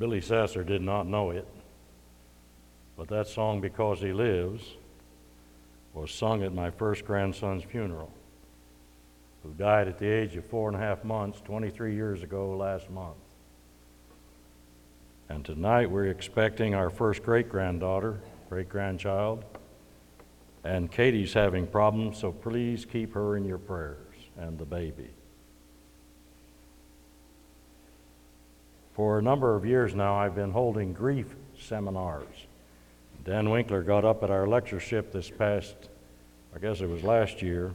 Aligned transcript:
Billy 0.00 0.22
Sasser 0.22 0.64
did 0.64 0.80
not 0.80 1.06
know 1.06 1.30
it, 1.30 1.46
but 2.96 3.06
that 3.08 3.28
song, 3.28 3.60
Because 3.60 4.00
He 4.00 4.14
Lives, 4.14 4.64
was 5.92 6.10
sung 6.10 6.42
at 6.42 6.54
my 6.54 6.70
first 6.70 7.04
grandson's 7.04 7.64
funeral, 7.64 8.10
who 9.42 9.52
died 9.52 9.88
at 9.88 9.98
the 9.98 10.06
age 10.06 10.36
of 10.36 10.46
four 10.46 10.68
and 10.70 10.76
a 10.76 10.80
half 10.80 11.04
months 11.04 11.42
23 11.42 11.94
years 11.94 12.22
ago 12.22 12.56
last 12.56 12.88
month. 12.88 13.18
And 15.28 15.44
tonight 15.44 15.90
we're 15.90 16.06
expecting 16.06 16.74
our 16.74 16.88
first 16.88 17.22
great 17.22 17.50
granddaughter, 17.50 18.22
great 18.48 18.70
grandchild, 18.70 19.44
and 20.64 20.90
Katie's 20.90 21.34
having 21.34 21.66
problems, 21.66 22.16
so 22.16 22.32
please 22.32 22.86
keep 22.86 23.12
her 23.12 23.36
in 23.36 23.44
your 23.44 23.58
prayers 23.58 24.16
and 24.38 24.58
the 24.58 24.64
baby. 24.64 25.10
For 29.00 29.18
a 29.18 29.22
number 29.22 29.56
of 29.56 29.64
years 29.64 29.94
now, 29.94 30.14
I've 30.14 30.34
been 30.34 30.50
holding 30.50 30.92
grief 30.92 31.34
seminars. 31.58 32.26
Dan 33.24 33.48
Winkler 33.48 33.82
got 33.82 34.04
up 34.04 34.22
at 34.22 34.30
our 34.30 34.46
lectureship 34.46 35.10
this 35.10 35.30
past, 35.30 35.74
I 36.54 36.58
guess 36.58 36.82
it 36.82 36.86
was 36.86 37.02
last 37.02 37.40
year, 37.40 37.72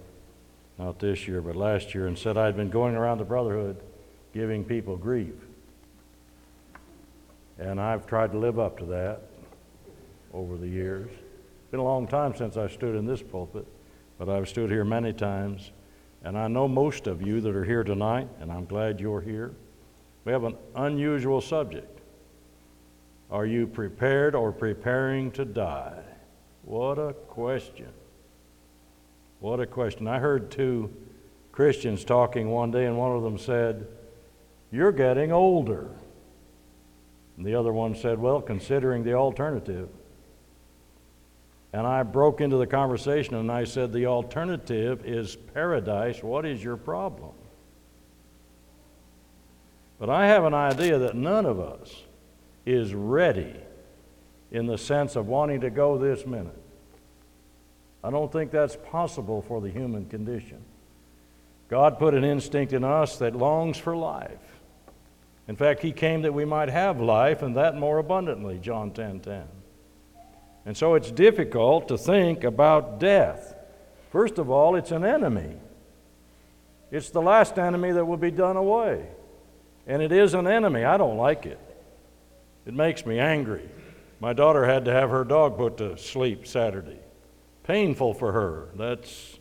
not 0.78 1.00
this 1.00 1.28
year, 1.28 1.42
but 1.42 1.56
last 1.56 1.96
year, 1.96 2.06
and 2.06 2.16
said 2.16 2.38
I'd 2.38 2.56
been 2.56 2.70
going 2.70 2.94
around 2.94 3.18
the 3.18 3.24
Brotherhood 3.24 3.82
giving 4.36 4.64
people 4.64 4.98
grief. 4.98 5.34
And 7.58 7.82
I've 7.82 8.06
tried 8.06 8.32
to 8.34 8.38
live 8.38 8.60
up 8.60 8.78
to 8.78 8.86
that 8.86 9.22
over 10.32 10.58
the 10.58 10.70
years. 10.70 11.10
It's 11.10 11.72
been 11.72 11.80
a 11.80 11.84
long 11.84 12.06
time 12.06 12.36
since 12.36 12.56
I 12.56 12.68
stood 12.68 12.96
in 12.96 13.08
this 13.08 13.24
pulpit, 13.24 13.66
but 14.20 14.30
I've 14.30 14.48
stood 14.48 14.70
here 14.70 14.86
many 14.86 15.12
times. 15.12 15.72
And 16.24 16.38
I 16.38 16.48
know 16.50 16.68
most 16.68 17.08
of 17.08 17.24
you 17.24 17.42
that 17.42 17.56
are 17.56 17.66
here 17.66 17.84
tonight, 17.84 18.28
and 18.40 18.52
I'm 18.52 18.66
glad 18.66 19.00
you're 19.00 19.22
here. 19.22 19.56
We 20.26 20.32
have 20.32 20.44
an 20.44 20.58
unusual 20.76 21.40
subject. 21.40 22.02
Are 23.32 23.46
you 23.46 23.68
prepared 23.68 24.36
or 24.36 24.52
preparing 24.52 25.32
to 25.32 25.46
die? 25.46 26.04
What 26.64 26.98
a 26.98 27.14
question. 27.14 27.90
What 29.40 29.60
a 29.60 29.68
question. 29.68 30.08
I 30.08 30.20
heard 30.20 30.50
two 30.50 30.92
Christians 31.52 32.04
talking 32.04 32.50
one 32.50 32.72
day, 32.72 32.86
and 32.86 32.98
one 32.98 33.12
of 33.12 33.24
them 33.24 33.38
said, 33.38 33.88
You're 34.72 34.92
getting 34.92 35.32
older. 35.32 35.90
And 37.38 37.46
the 37.46 37.56
other 37.56 37.72
one 37.72 37.96
said, 37.96 38.20
Well, 38.20 38.42
considering 38.42 39.04
the 39.04 39.14
alternative. 39.14 39.90
And 41.72 41.86
I 41.86 42.04
broke 42.04 42.42
into 42.42 42.58
the 42.58 42.68
conversation 42.68 43.36
and 43.36 43.52
I 43.52 43.66
said, 43.66 43.92
The 43.92 44.06
alternative 44.06 45.06
is 45.06 45.36
paradise. 45.36 46.24
What 46.24 46.46
is 46.46 46.64
your 46.64 46.78
problem? 46.78 47.34
But 50.00 50.10
I 50.10 50.28
have 50.28 50.44
an 50.44 50.54
idea 50.54 50.98
that 51.00 51.16
none 51.16 51.46
of 51.46 51.60
us 51.60 52.04
is 52.66 52.94
ready 52.94 53.56
in 54.52 54.66
the 54.66 54.78
sense 54.78 55.16
of 55.16 55.28
wanting 55.28 55.62
to 55.62 55.70
go 55.70 55.98
this 55.98 56.26
minute. 56.26 56.62
I 58.04 58.12
don't 58.12 58.32
think 58.32 58.52
that's 58.52 58.76
possible 58.76 59.42
for 59.42 59.62
the 59.62 59.70
human 59.70 60.06
condition. 60.06 60.62
God 61.70 61.98
put 61.98 62.14
an 62.14 62.24
instinct 62.24 62.74
in 62.74 62.84
us 62.84 63.18
that 63.18 63.36
longs 63.36 63.78
for 63.78 63.96
life. 63.96 64.38
In 65.48 65.56
fact, 65.56 65.82
He 65.82 65.92
came 65.92 66.22
that 66.22 66.34
we 66.34 66.46
might 66.46 66.70
have 66.70 67.00
life 67.00 67.42
and 67.42 67.56
that 67.56 67.76
more 67.76 67.98
abundantly, 67.98 68.60
John 68.60 68.92
10 68.92 69.22
10. 69.22 69.44
And 70.66 70.76
so 70.76 70.96
it's 70.96 71.12
difficult 71.12 71.88
to 71.88 71.98
think 71.98 72.44
about 72.44 73.00
death. 73.00 73.56
First 74.12 74.40
of 74.40 74.50
all, 74.50 74.76
it's 74.76 74.92
an 74.92 75.06
enemy. 75.06 75.58
It's 76.92 77.10
the 77.10 77.22
last 77.22 77.60
enemy 77.60 77.92
that 77.92 78.06
will 78.06 78.18
be 78.18 78.32
done 78.32 78.58
away. 78.58 79.06
And 79.88 80.02
it 80.02 80.12
is 80.12 80.34
an 80.34 80.48
enemy. 80.48 80.84
I 80.84 80.98
don't 80.98 81.18
like 81.18 81.46
it. 81.46 81.60
It 82.66 82.74
makes 82.74 83.06
me 83.06 83.20
angry. 83.20 83.70
My 84.20 84.34
daughter 84.34 84.66
had 84.66 84.86
to 84.86 84.92
have 84.92 85.10
her 85.10 85.24
dog 85.24 85.58
put 85.58 85.78
to 85.78 85.98
sleep 85.98 86.48
Saturday. 86.48 87.00
Painful 87.64 88.14
for 88.16 88.32
her. 88.32 88.70
That's 88.76 89.38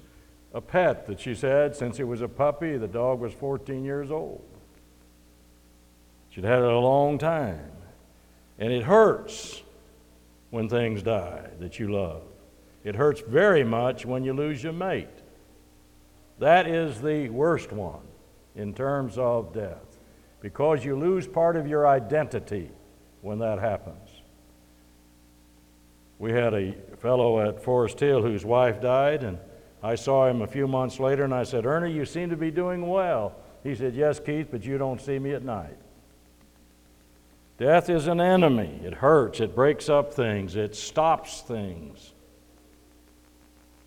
a 0.53 0.61
pet 0.61 1.07
that 1.07 1.21
she's 1.21 1.41
had 1.41 1.75
since 1.75 1.99
it 1.99 2.05
was 2.05 2.21
a 2.21 2.29
puppy. 2.29 2.77
The 2.77 2.89
dog 2.89 3.21
was 3.21 3.33
14 3.33 3.85
years 3.85 4.11
old. 4.11 4.45
She'd 6.31 6.45
had 6.45 6.59
it 6.59 6.65
a 6.65 6.79
long 6.79 7.17
time. 7.19 7.71
And 8.59 8.73
it 8.73 8.83
hurts 8.83 9.63
when 10.51 10.69
things 10.69 11.03
die 11.03 11.49
that 11.61 11.79
you 11.79 11.93
love. 11.93 12.23
It 12.85 12.95
hurts 12.95 13.21
very 13.21 13.65
much 13.65 14.05
when 14.05 14.25
you 14.25 14.35
lose 14.35 14.63
your 14.63 14.73
mate. 14.73 15.09
That 16.39 16.67
is 16.67 17.01
the 17.01 17.31
worst 17.31 17.73
one 17.73 18.03
in 18.55 18.75
terms 18.75 19.17
of 19.17 19.55
death 19.55 19.94
because 20.45 20.85
you 20.85 20.95
lose 20.95 21.27
part 21.27 21.57
of 21.57 21.67
your 21.67 21.87
identity 21.87 22.71
when 23.23 23.39
that 23.39 23.59
happens. 23.59 24.11
We 26.19 26.33
had 26.33 26.53
a 26.53 26.75
fellow 26.99 27.41
at 27.41 27.63
Forest 27.63 27.99
Hill 27.99 28.21
whose 28.21 28.45
wife 28.45 28.79
died, 28.79 29.25
and 29.25 29.39
I 29.83 29.95
saw 29.95 30.29
him 30.29 30.43
a 30.43 30.47
few 30.47 30.69
months 30.69 31.01
later, 31.01 31.25
and 31.25 31.33
I 31.33 31.45
said, 31.45 31.65
Ernie, 31.65 31.95
you 31.95 32.05
seem 32.05 32.29
to 32.29 32.37
be 32.37 32.51
doing 32.51 32.87
well. 32.87 33.35
He 33.63 33.75
said, 33.75 33.95
Yes, 33.95 34.21
Keith, 34.21 34.49
but 34.51 34.67
you 34.67 34.77
don't 34.77 35.01
see 35.01 35.19
me 35.19 35.33
at 35.33 35.43
night. 35.43 35.79
Death 37.57 37.89
is 37.89 38.07
an 38.07 38.21
enemy. 38.21 38.83
It 38.85 38.93
hurts, 38.93 39.41
it 39.41 39.55
breaks 39.55 39.89
up 39.89 40.13
things, 40.13 40.57
it 40.57 40.77
stops 40.77 41.41
things. 41.41 42.13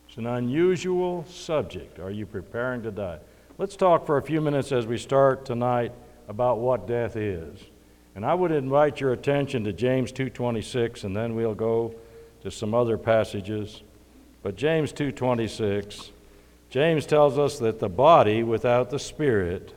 It's 0.08 0.18
an 0.18 0.26
unusual 0.26 1.24
subject. 1.30 2.00
Are 2.00 2.10
you 2.10 2.26
preparing 2.26 2.82
to 2.82 2.90
die? 2.90 3.20
Let's 3.60 3.76
talk 3.76 4.08
for 4.08 4.18
a 4.18 4.24
few 4.24 4.42
minutes 4.42 4.72
as 4.72 4.88
we 4.88 4.98
start 4.98 5.46
tonight 5.46 5.92
about 6.28 6.60
what 6.60 6.88
death 6.88 7.16
is. 7.16 7.60
And 8.16 8.26
I 8.26 8.34
would 8.34 8.52
invite 8.52 9.00
your 9.00 9.14
attention 9.14 9.64
to 9.66 9.74
James 9.74 10.12
2:26 10.12 11.04
and 11.04 11.16
then 11.16 11.36
we'll 11.36 11.56
go 11.56 11.94
to 12.42 12.52
some 12.52 12.74
other 12.74 12.98
passages. 12.98 13.84
But 14.44 14.56
James 14.56 14.92
2:26 14.92 16.12
James 16.70 17.06
tells 17.06 17.38
us 17.38 17.60
that 17.60 17.80
the 17.80 17.90
body 17.90 18.44
without 18.44 18.90
the 18.90 19.00
spirit 19.00 19.74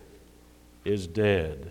is 0.84 1.06
dead. 1.06 1.70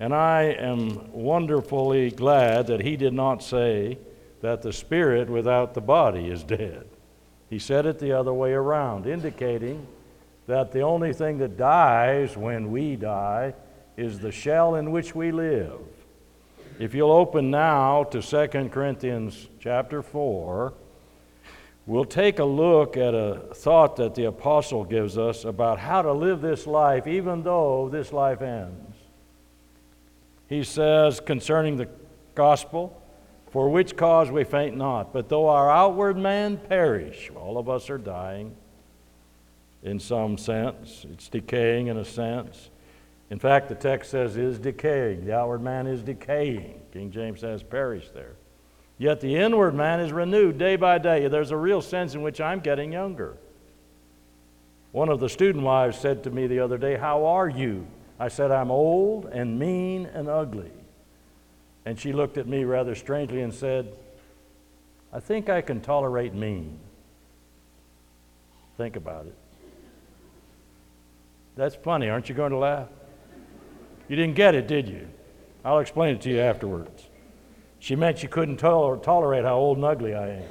And 0.00 0.12
I 0.12 0.42
am 0.58 1.12
wonderfully 1.12 2.10
glad 2.10 2.66
that 2.66 2.80
he 2.80 2.96
did 2.96 3.12
not 3.12 3.42
say 3.42 3.98
that 4.40 4.62
the 4.62 4.72
spirit 4.72 5.30
without 5.30 5.74
the 5.74 5.80
body 5.80 6.28
is 6.28 6.42
dead. 6.42 6.86
He 7.48 7.58
said 7.58 7.86
it 7.86 7.98
the 7.98 8.12
other 8.12 8.34
way 8.34 8.52
around, 8.52 9.06
indicating 9.06 9.86
that 10.46 10.72
the 10.72 10.80
only 10.80 11.12
thing 11.12 11.38
that 11.38 11.56
dies 11.56 12.36
when 12.36 12.70
we 12.70 12.96
die 12.96 13.54
is 13.96 14.18
the 14.18 14.32
shell 14.32 14.74
in 14.74 14.90
which 14.90 15.14
we 15.14 15.32
live. 15.32 15.80
If 16.78 16.94
you'll 16.94 17.12
open 17.12 17.50
now 17.50 18.04
to 18.04 18.20
2 18.20 18.68
Corinthians 18.68 19.48
chapter 19.58 20.02
4, 20.02 20.74
we'll 21.86 22.04
take 22.04 22.38
a 22.38 22.44
look 22.44 22.96
at 22.96 23.14
a 23.14 23.54
thought 23.54 23.96
that 23.96 24.14
the 24.14 24.24
apostle 24.24 24.84
gives 24.84 25.16
us 25.16 25.44
about 25.44 25.78
how 25.78 26.02
to 26.02 26.12
live 26.12 26.42
this 26.42 26.66
life 26.66 27.06
even 27.06 27.42
though 27.42 27.88
this 27.90 28.12
life 28.12 28.42
ends. 28.42 28.94
He 30.48 30.62
says 30.62 31.18
concerning 31.20 31.76
the 31.76 31.88
gospel, 32.34 33.02
for 33.50 33.70
which 33.70 33.96
cause 33.96 34.30
we 34.30 34.44
faint 34.44 34.76
not, 34.76 35.14
but 35.14 35.30
though 35.30 35.48
our 35.48 35.70
outward 35.70 36.18
man 36.18 36.58
perish, 36.58 37.30
all 37.34 37.56
of 37.56 37.70
us 37.70 37.88
are 37.88 37.98
dying 37.98 38.54
in 39.82 39.98
some 39.98 40.36
sense, 40.36 41.06
it's 41.10 41.28
decaying 41.28 41.86
in 41.86 41.96
a 41.96 42.04
sense. 42.04 42.70
In 43.30 43.38
fact, 43.38 43.68
the 43.68 43.74
text 43.74 44.10
says 44.10 44.36
is 44.36 44.58
decaying. 44.58 45.24
The 45.24 45.36
outward 45.36 45.62
man 45.62 45.86
is 45.86 46.02
decaying. 46.02 46.80
King 46.92 47.10
James 47.10 47.40
says 47.40 47.62
perish 47.62 48.08
there. 48.14 48.36
Yet 48.98 49.20
the 49.20 49.36
inward 49.36 49.74
man 49.74 50.00
is 50.00 50.12
renewed 50.12 50.58
day 50.58 50.76
by 50.76 50.98
day. 50.98 51.26
There's 51.28 51.50
a 51.50 51.56
real 51.56 51.82
sense 51.82 52.14
in 52.14 52.22
which 52.22 52.40
I'm 52.40 52.60
getting 52.60 52.92
younger. 52.92 53.36
One 54.92 55.08
of 55.08 55.20
the 55.20 55.28
student 55.28 55.64
wives 55.64 55.98
said 55.98 56.22
to 56.24 56.30
me 56.30 56.46
the 56.46 56.60
other 56.60 56.78
day, 56.78 56.96
How 56.96 57.26
are 57.26 57.48
you? 57.48 57.86
I 58.18 58.28
said, 58.28 58.50
I'm 58.50 58.70
old 58.70 59.26
and 59.26 59.58
mean 59.58 60.06
and 60.06 60.28
ugly. 60.28 60.70
And 61.84 61.98
she 61.98 62.12
looked 62.12 62.38
at 62.38 62.46
me 62.46 62.64
rather 62.64 62.94
strangely 62.94 63.42
and 63.42 63.52
said, 63.52 63.92
I 65.12 65.20
think 65.20 65.50
I 65.50 65.60
can 65.60 65.80
tolerate 65.80 66.32
mean. 66.32 66.78
Think 68.76 68.96
about 68.96 69.26
it. 69.26 69.34
That's 71.56 71.74
funny. 71.74 72.08
Aren't 72.08 72.28
you 72.28 72.34
going 72.34 72.52
to 72.52 72.58
laugh? 72.58 72.88
You 74.08 74.16
didn't 74.16 74.36
get 74.36 74.54
it, 74.54 74.66
did 74.66 74.88
you? 74.88 75.08
I'll 75.64 75.80
explain 75.80 76.14
it 76.16 76.20
to 76.22 76.30
you 76.30 76.40
afterwards. 76.40 77.08
She 77.78 77.96
meant 77.96 78.18
she 78.18 78.26
couldn't 78.26 78.58
toler- 78.58 78.96
tolerate 78.98 79.44
how 79.44 79.56
old 79.56 79.78
and 79.78 79.84
ugly 79.84 80.14
I 80.14 80.28
am. 80.28 80.48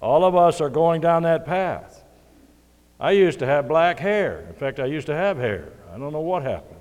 All 0.00 0.24
of 0.24 0.36
us 0.36 0.60
are 0.60 0.70
going 0.70 1.00
down 1.00 1.24
that 1.24 1.44
path. 1.44 2.04
I 2.98 3.12
used 3.12 3.40
to 3.40 3.46
have 3.46 3.68
black 3.68 3.98
hair. 3.98 4.46
In 4.48 4.54
fact, 4.54 4.80
I 4.80 4.86
used 4.86 5.06
to 5.08 5.14
have 5.14 5.36
hair. 5.36 5.72
I 5.92 5.98
don't 5.98 6.12
know 6.12 6.20
what 6.20 6.42
happened. 6.42 6.80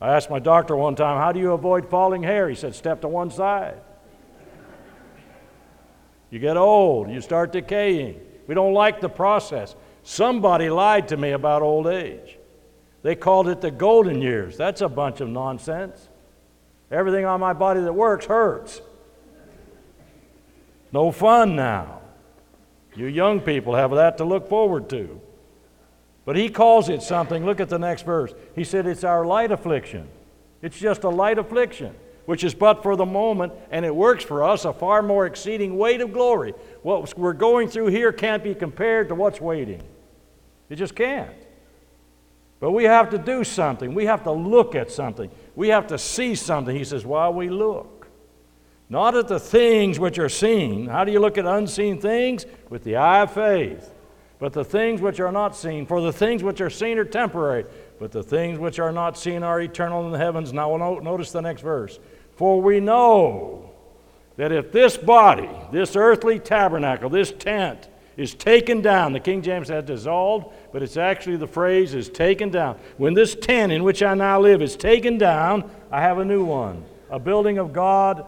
I 0.00 0.14
asked 0.16 0.30
my 0.30 0.38
doctor 0.38 0.76
one 0.76 0.96
time, 0.96 1.18
How 1.18 1.32
do 1.32 1.40
you 1.40 1.52
avoid 1.52 1.88
falling 1.88 2.22
hair? 2.22 2.48
He 2.48 2.54
said, 2.54 2.74
Step 2.74 3.00
to 3.02 3.08
one 3.08 3.30
side. 3.30 3.80
You 6.30 6.38
get 6.38 6.56
old, 6.56 7.10
you 7.10 7.20
start 7.20 7.52
decaying. 7.52 8.20
We 8.46 8.54
don't 8.54 8.72
like 8.72 9.00
the 9.00 9.08
process. 9.08 9.76
Somebody 10.02 10.70
lied 10.70 11.08
to 11.08 11.16
me 11.16 11.32
about 11.32 11.62
old 11.62 11.86
age. 11.86 12.38
They 13.02 13.16
called 13.16 13.48
it 13.48 13.60
the 13.60 13.70
golden 13.70 14.22
years. 14.22 14.56
That's 14.56 14.80
a 14.80 14.88
bunch 14.88 15.20
of 15.20 15.28
nonsense. 15.28 16.08
Everything 16.90 17.24
on 17.24 17.40
my 17.40 17.52
body 17.52 17.80
that 17.80 17.92
works 17.92 18.26
hurts. 18.26 18.80
No 20.92 21.10
fun 21.10 21.56
now. 21.56 22.00
You 22.94 23.06
young 23.06 23.40
people 23.40 23.74
have 23.74 23.90
that 23.92 24.18
to 24.18 24.24
look 24.24 24.48
forward 24.48 24.88
to. 24.90 25.20
But 26.24 26.36
he 26.36 26.48
calls 26.48 26.88
it 26.88 27.02
something. 27.02 27.44
Look 27.44 27.60
at 27.60 27.68
the 27.68 27.78
next 27.78 28.04
verse. 28.04 28.32
He 28.54 28.62
said, 28.62 28.86
It's 28.86 29.02
our 29.02 29.24
light 29.24 29.50
affliction. 29.50 30.08
It's 30.60 30.78
just 30.78 31.02
a 31.02 31.08
light 31.08 31.38
affliction, 31.38 31.94
which 32.26 32.44
is 32.44 32.54
but 32.54 32.82
for 32.82 32.94
the 32.94 33.06
moment, 33.06 33.52
and 33.72 33.84
it 33.84 33.94
works 33.94 34.22
for 34.22 34.44
us 34.44 34.64
a 34.64 34.72
far 34.72 35.02
more 35.02 35.26
exceeding 35.26 35.76
weight 35.76 36.00
of 36.00 36.12
glory. 36.12 36.54
What 36.82 37.18
we're 37.18 37.32
going 37.32 37.68
through 37.68 37.88
here 37.88 38.12
can't 38.12 38.44
be 38.44 38.54
compared 38.54 39.08
to 39.08 39.16
what's 39.16 39.40
waiting. 39.40 39.82
It 40.68 40.76
just 40.76 40.94
can't. 40.94 41.34
But 42.62 42.70
we 42.70 42.84
have 42.84 43.10
to 43.10 43.18
do 43.18 43.42
something. 43.42 43.92
We 43.92 44.06
have 44.06 44.22
to 44.22 44.30
look 44.30 44.76
at 44.76 44.88
something. 44.88 45.32
We 45.56 45.70
have 45.70 45.88
to 45.88 45.98
see 45.98 46.36
something. 46.36 46.76
He 46.76 46.84
says, 46.84 47.04
while 47.04 47.34
we 47.34 47.50
look. 47.50 48.06
Not 48.88 49.16
at 49.16 49.26
the 49.26 49.40
things 49.40 49.98
which 49.98 50.16
are 50.20 50.28
seen. 50.28 50.86
How 50.86 51.02
do 51.02 51.10
you 51.10 51.18
look 51.18 51.36
at 51.38 51.44
unseen 51.44 52.00
things? 52.00 52.46
With 52.70 52.84
the 52.84 52.94
eye 52.94 53.22
of 53.22 53.32
faith. 53.32 53.92
But 54.38 54.52
the 54.52 54.64
things 54.64 55.00
which 55.00 55.18
are 55.18 55.32
not 55.32 55.56
seen, 55.56 55.86
for 55.86 56.00
the 56.00 56.12
things 56.12 56.44
which 56.44 56.60
are 56.60 56.70
seen 56.70 56.98
are 56.98 57.04
temporary, 57.04 57.64
but 57.98 58.12
the 58.12 58.22
things 58.22 58.60
which 58.60 58.78
are 58.78 58.92
not 58.92 59.18
seen 59.18 59.42
are 59.42 59.60
eternal 59.60 60.06
in 60.06 60.12
the 60.12 60.18
heavens. 60.18 60.52
Now, 60.52 60.76
notice 60.76 61.32
the 61.32 61.42
next 61.42 61.62
verse. 61.62 61.98
For 62.36 62.62
we 62.62 62.78
know 62.78 63.72
that 64.36 64.52
if 64.52 64.70
this 64.70 64.96
body, 64.96 65.50
this 65.72 65.96
earthly 65.96 66.38
tabernacle, 66.38 67.10
this 67.10 67.32
tent, 67.32 67.88
is 68.16 68.34
taken 68.34 68.82
down, 68.82 69.12
the 69.12 69.20
King 69.20 69.42
James 69.42 69.68
says 69.68 69.84
dissolved, 69.84 70.46
but 70.72 70.82
it's 70.82 70.96
actually 70.96 71.36
the 71.36 71.46
phrase 71.46 71.94
is 71.94 72.08
taken 72.08 72.50
down. 72.50 72.78
When 72.96 73.14
this 73.14 73.34
tent 73.34 73.72
in 73.72 73.82
which 73.82 74.02
I 74.02 74.14
now 74.14 74.40
live 74.40 74.62
is 74.62 74.76
taken 74.76 75.18
down, 75.18 75.70
I 75.90 76.00
have 76.00 76.18
a 76.18 76.24
new 76.24 76.44
one, 76.44 76.84
a 77.10 77.18
building 77.18 77.58
of 77.58 77.72
God 77.72 78.24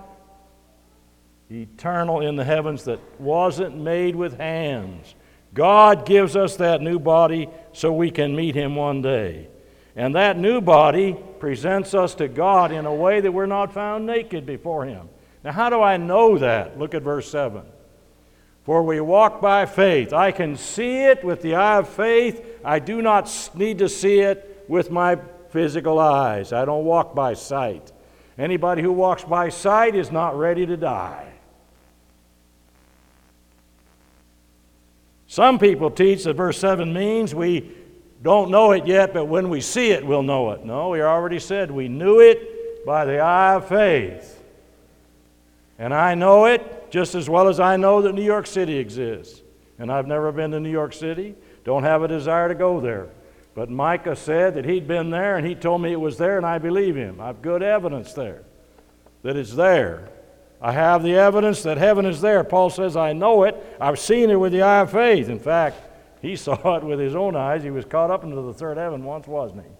eternal 1.50 2.20
in 2.20 2.36
the 2.36 2.44
heavens 2.44 2.84
that 2.84 2.98
wasn't 3.20 3.76
made 3.76 4.16
with 4.16 4.38
hands. 4.38 5.14
God 5.52 6.06
gives 6.06 6.36
us 6.36 6.56
that 6.56 6.80
new 6.80 6.98
body 6.98 7.48
so 7.72 7.92
we 7.92 8.10
can 8.10 8.34
meet 8.34 8.54
Him 8.54 8.74
one 8.74 9.02
day. 9.02 9.48
And 9.94 10.16
that 10.16 10.36
new 10.36 10.60
body 10.60 11.16
presents 11.38 11.94
us 11.94 12.14
to 12.16 12.26
God 12.26 12.72
in 12.72 12.86
a 12.86 12.94
way 12.94 13.20
that 13.20 13.30
we're 13.30 13.46
not 13.46 13.72
found 13.72 14.06
naked 14.06 14.44
before 14.44 14.84
Him. 14.84 15.08
Now, 15.44 15.52
how 15.52 15.70
do 15.70 15.80
I 15.80 15.96
know 15.96 16.38
that? 16.38 16.78
Look 16.78 16.94
at 16.94 17.02
verse 17.02 17.30
7. 17.30 17.62
For 18.64 18.82
we 18.82 19.00
walk 19.00 19.40
by 19.42 19.66
faith. 19.66 20.12
I 20.12 20.32
can 20.32 20.56
see 20.56 21.04
it 21.04 21.22
with 21.22 21.42
the 21.42 21.54
eye 21.54 21.78
of 21.78 21.88
faith. 21.88 22.44
I 22.64 22.78
do 22.78 23.02
not 23.02 23.30
need 23.54 23.78
to 23.78 23.88
see 23.88 24.20
it 24.20 24.64
with 24.68 24.90
my 24.90 25.18
physical 25.50 25.98
eyes. 25.98 26.52
I 26.52 26.64
don't 26.64 26.84
walk 26.84 27.14
by 27.14 27.34
sight. 27.34 27.92
Anybody 28.38 28.82
who 28.82 28.92
walks 28.92 29.22
by 29.22 29.50
sight 29.50 29.94
is 29.94 30.10
not 30.10 30.36
ready 30.36 30.64
to 30.66 30.76
die. 30.76 31.30
Some 35.26 35.58
people 35.58 35.90
teach 35.90 36.24
that 36.24 36.34
verse 36.34 36.58
7 36.58 36.92
means 36.92 37.34
we 37.34 37.70
don't 38.22 38.50
know 38.50 38.72
it 38.72 38.86
yet, 38.86 39.12
but 39.12 39.26
when 39.26 39.50
we 39.50 39.60
see 39.60 39.90
it, 39.90 40.06
we'll 40.06 40.22
know 40.22 40.52
it. 40.52 40.64
No, 40.64 40.90
we 40.90 41.02
already 41.02 41.38
said 41.38 41.70
we 41.70 41.88
knew 41.88 42.20
it 42.20 42.86
by 42.86 43.04
the 43.04 43.18
eye 43.18 43.54
of 43.54 43.68
faith. 43.68 44.42
And 45.78 45.92
I 45.92 46.14
know 46.14 46.46
it 46.46 46.83
just 46.94 47.16
as 47.16 47.28
well 47.28 47.48
as 47.48 47.58
I 47.58 47.76
know 47.76 48.02
that 48.02 48.14
New 48.14 48.22
York 48.22 48.46
City 48.46 48.78
exists. 48.78 49.42
And 49.80 49.90
I've 49.90 50.06
never 50.06 50.30
been 50.30 50.52
to 50.52 50.60
New 50.60 50.70
York 50.70 50.92
City, 50.92 51.34
don't 51.64 51.82
have 51.82 52.04
a 52.04 52.06
desire 52.06 52.46
to 52.46 52.54
go 52.54 52.80
there. 52.80 53.08
But 53.52 53.68
Micah 53.68 54.14
said 54.14 54.54
that 54.54 54.64
he'd 54.64 54.86
been 54.86 55.10
there 55.10 55.36
and 55.36 55.44
he 55.44 55.56
told 55.56 55.82
me 55.82 55.90
it 55.90 56.00
was 56.00 56.18
there, 56.18 56.36
and 56.36 56.46
I 56.46 56.58
believe 56.58 56.94
him. 56.94 57.20
I've 57.20 57.42
good 57.42 57.64
evidence 57.64 58.12
there 58.12 58.44
that 59.24 59.34
it's 59.34 59.54
there. 59.54 60.08
I 60.62 60.70
have 60.70 61.02
the 61.02 61.16
evidence 61.16 61.64
that 61.64 61.78
heaven 61.78 62.06
is 62.06 62.20
there. 62.20 62.44
Paul 62.44 62.70
says, 62.70 62.96
I 62.96 63.12
know 63.12 63.42
it. 63.42 63.56
I've 63.80 63.98
seen 63.98 64.30
it 64.30 64.36
with 64.36 64.52
the 64.52 64.62
eye 64.62 64.82
of 64.82 64.92
faith. 64.92 65.28
In 65.28 65.40
fact, 65.40 65.82
he 66.22 66.36
saw 66.46 66.76
it 66.76 66.84
with 66.84 67.00
his 67.00 67.16
own 67.16 67.34
eyes. 67.34 67.64
He 67.64 67.72
was 67.72 67.84
caught 67.84 68.12
up 68.12 68.22
into 68.22 68.40
the 68.40 68.54
third 68.54 68.76
heaven 68.76 69.02
once, 69.02 69.26
wasn't 69.26 69.64
he? 69.64 69.70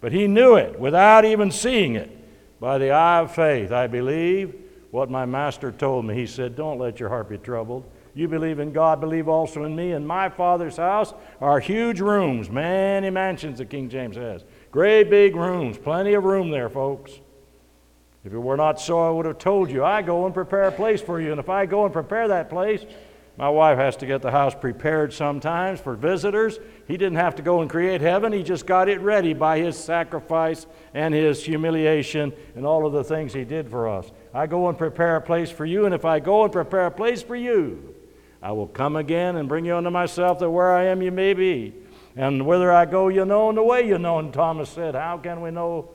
But 0.00 0.10
he 0.10 0.26
knew 0.26 0.56
it 0.56 0.80
without 0.80 1.24
even 1.24 1.52
seeing 1.52 1.94
it 1.94 2.10
by 2.58 2.78
the 2.78 2.90
eye 2.90 3.20
of 3.20 3.32
faith. 3.32 3.70
I 3.70 3.86
believe 3.86 4.64
what 4.90 5.10
my 5.10 5.26
master 5.26 5.70
told 5.70 6.04
me. 6.04 6.14
He 6.14 6.26
said, 6.26 6.56
Don't 6.56 6.78
let 6.78 7.00
your 7.00 7.08
heart 7.08 7.28
be 7.28 7.38
troubled. 7.38 7.90
You 8.14 8.26
believe 8.26 8.58
in 8.58 8.72
God, 8.72 9.00
believe 9.00 9.28
also 9.28 9.64
in 9.64 9.76
me. 9.76 9.92
In 9.92 10.06
my 10.06 10.28
Father's 10.28 10.76
house 10.76 11.14
are 11.40 11.60
huge 11.60 12.00
rooms, 12.00 12.50
many 12.50 13.10
mansions, 13.10 13.58
the 13.58 13.64
King 13.64 13.88
James 13.88 14.16
has. 14.16 14.44
Great 14.70 15.10
big 15.10 15.36
rooms, 15.36 15.78
plenty 15.78 16.14
of 16.14 16.24
room 16.24 16.50
there, 16.50 16.68
folks. 16.68 17.12
If 18.24 18.32
it 18.32 18.38
were 18.38 18.56
not 18.56 18.80
so, 18.80 19.06
I 19.06 19.10
would 19.10 19.26
have 19.26 19.38
told 19.38 19.70
you. 19.70 19.84
I 19.84 20.02
go 20.02 20.26
and 20.26 20.34
prepare 20.34 20.64
a 20.64 20.72
place 20.72 21.00
for 21.00 21.20
you. 21.20 21.30
And 21.30 21.38
if 21.38 21.48
I 21.48 21.66
go 21.66 21.84
and 21.84 21.92
prepare 21.92 22.28
that 22.28 22.50
place, 22.50 22.84
my 23.38 23.48
wife 23.48 23.78
has 23.78 23.94
to 23.98 24.06
get 24.06 24.20
the 24.20 24.32
house 24.32 24.52
prepared 24.52 25.12
sometimes 25.12 25.80
for 25.80 25.94
visitors. 25.94 26.58
He 26.88 26.96
didn't 26.96 27.18
have 27.18 27.36
to 27.36 27.42
go 27.42 27.60
and 27.60 27.70
create 27.70 28.00
heaven, 28.00 28.32
he 28.32 28.42
just 28.42 28.66
got 28.66 28.88
it 28.88 29.00
ready 29.00 29.32
by 29.32 29.60
his 29.60 29.78
sacrifice 29.78 30.66
and 30.92 31.14
his 31.14 31.44
humiliation 31.44 32.32
and 32.56 32.66
all 32.66 32.84
of 32.84 32.92
the 32.92 33.04
things 33.04 33.32
he 33.32 33.44
did 33.44 33.70
for 33.70 33.88
us. 33.88 34.10
I 34.34 34.46
go 34.46 34.68
and 34.68 34.76
prepare 34.76 35.16
a 35.16 35.20
place 35.20 35.50
for 35.50 35.64
you, 35.64 35.86
and 35.86 35.94
if 35.94 36.04
I 36.04 36.20
go 36.20 36.44
and 36.44 36.52
prepare 36.52 36.86
a 36.86 36.90
place 36.90 37.22
for 37.22 37.36
you, 37.36 37.94
I 38.42 38.52
will 38.52 38.66
come 38.66 38.96
again 38.96 39.36
and 39.36 39.48
bring 39.48 39.64
you 39.64 39.76
unto 39.76 39.90
myself 39.90 40.38
that 40.38 40.50
where 40.50 40.72
I 40.72 40.84
am 40.84 41.02
you 41.02 41.10
may 41.10 41.34
be. 41.34 41.74
And 42.16 42.46
whither 42.46 42.72
I 42.72 42.84
go, 42.84 43.08
you 43.08 43.24
know, 43.24 43.48
and 43.48 43.58
the 43.58 43.62
way 43.62 43.86
you 43.86 43.98
know. 43.98 44.18
And 44.18 44.32
Thomas 44.32 44.68
said, 44.70 44.94
How 44.94 45.18
can 45.18 45.40
we 45.40 45.50
know 45.50 45.90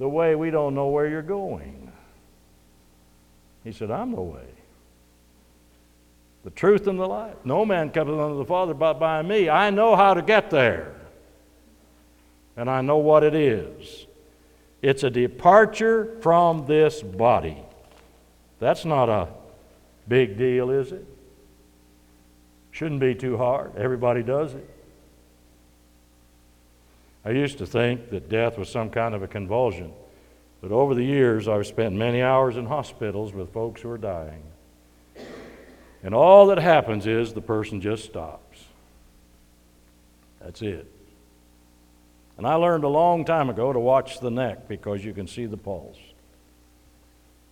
the 0.00 0.08
way 0.08 0.34
we 0.34 0.50
don't 0.50 0.74
know 0.74 0.88
where 0.88 1.06
you're 1.06 1.22
going. 1.22 1.92
He 3.62 3.70
said, 3.70 3.90
I'm 3.90 4.12
the 4.12 4.22
way, 4.22 4.48
the 6.42 6.50
truth, 6.50 6.86
and 6.86 6.98
the 6.98 7.06
life. 7.06 7.36
No 7.44 7.66
man 7.66 7.90
cometh 7.90 8.18
unto 8.18 8.38
the 8.38 8.46
Father 8.46 8.72
but 8.72 8.94
by 8.94 9.20
me. 9.20 9.50
I 9.50 9.68
know 9.68 9.94
how 9.94 10.14
to 10.14 10.22
get 10.22 10.48
there, 10.48 10.94
and 12.56 12.70
I 12.70 12.80
know 12.80 12.96
what 12.96 13.22
it 13.22 13.34
is. 13.34 14.06
It's 14.80 15.04
a 15.04 15.10
departure 15.10 16.16
from 16.22 16.64
this 16.64 17.02
body. 17.02 17.62
That's 18.60 18.84
not 18.84 19.08
a 19.08 19.28
big 20.06 20.38
deal, 20.38 20.70
is 20.70 20.92
it? 20.92 21.04
Shouldn't 22.70 23.00
be 23.00 23.14
too 23.14 23.36
hard. 23.36 23.74
Everybody 23.76 24.22
does 24.22 24.54
it. 24.54 24.68
I 27.24 27.30
used 27.30 27.58
to 27.58 27.66
think 27.66 28.10
that 28.10 28.28
death 28.28 28.56
was 28.56 28.68
some 28.68 28.90
kind 28.90 29.14
of 29.14 29.22
a 29.22 29.28
convulsion, 29.28 29.92
but 30.62 30.72
over 30.72 30.94
the 30.94 31.04
years 31.04 31.48
I've 31.48 31.66
spent 31.66 31.94
many 31.94 32.22
hours 32.22 32.56
in 32.56 32.66
hospitals 32.66 33.32
with 33.32 33.52
folks 33.52 33.82
who 33.82 33.90
are 33.90 33.98
dying. 33.98 34.42
And 36.02 36.14
all 36.14 36.46
that 36.46 36.58
happens 36.58 37.06
is 37.06 37.34
the 37.34 37.42
person 37.42 37.80
just 37.80 38.04
stops. 38.04 38.64
That's 40.40 40.62
it. 40.62 40.90
And 42.38 42.46
I 42.46 42.54
learned 42.54 42.84
a 42.84 42.88
long 42.88 43.26
time 43.26 43.50
ago 43.50 43.70
to 43.70 43.78
watch 43.78 44.20
the 44.20 44.30
neck 44.30 44.66
because 44.66 45.04
you 45.04 45.12
can 45.12 45.26
see 45.26 45.44
the 45.44 45.58
pulse. 45.58 45.98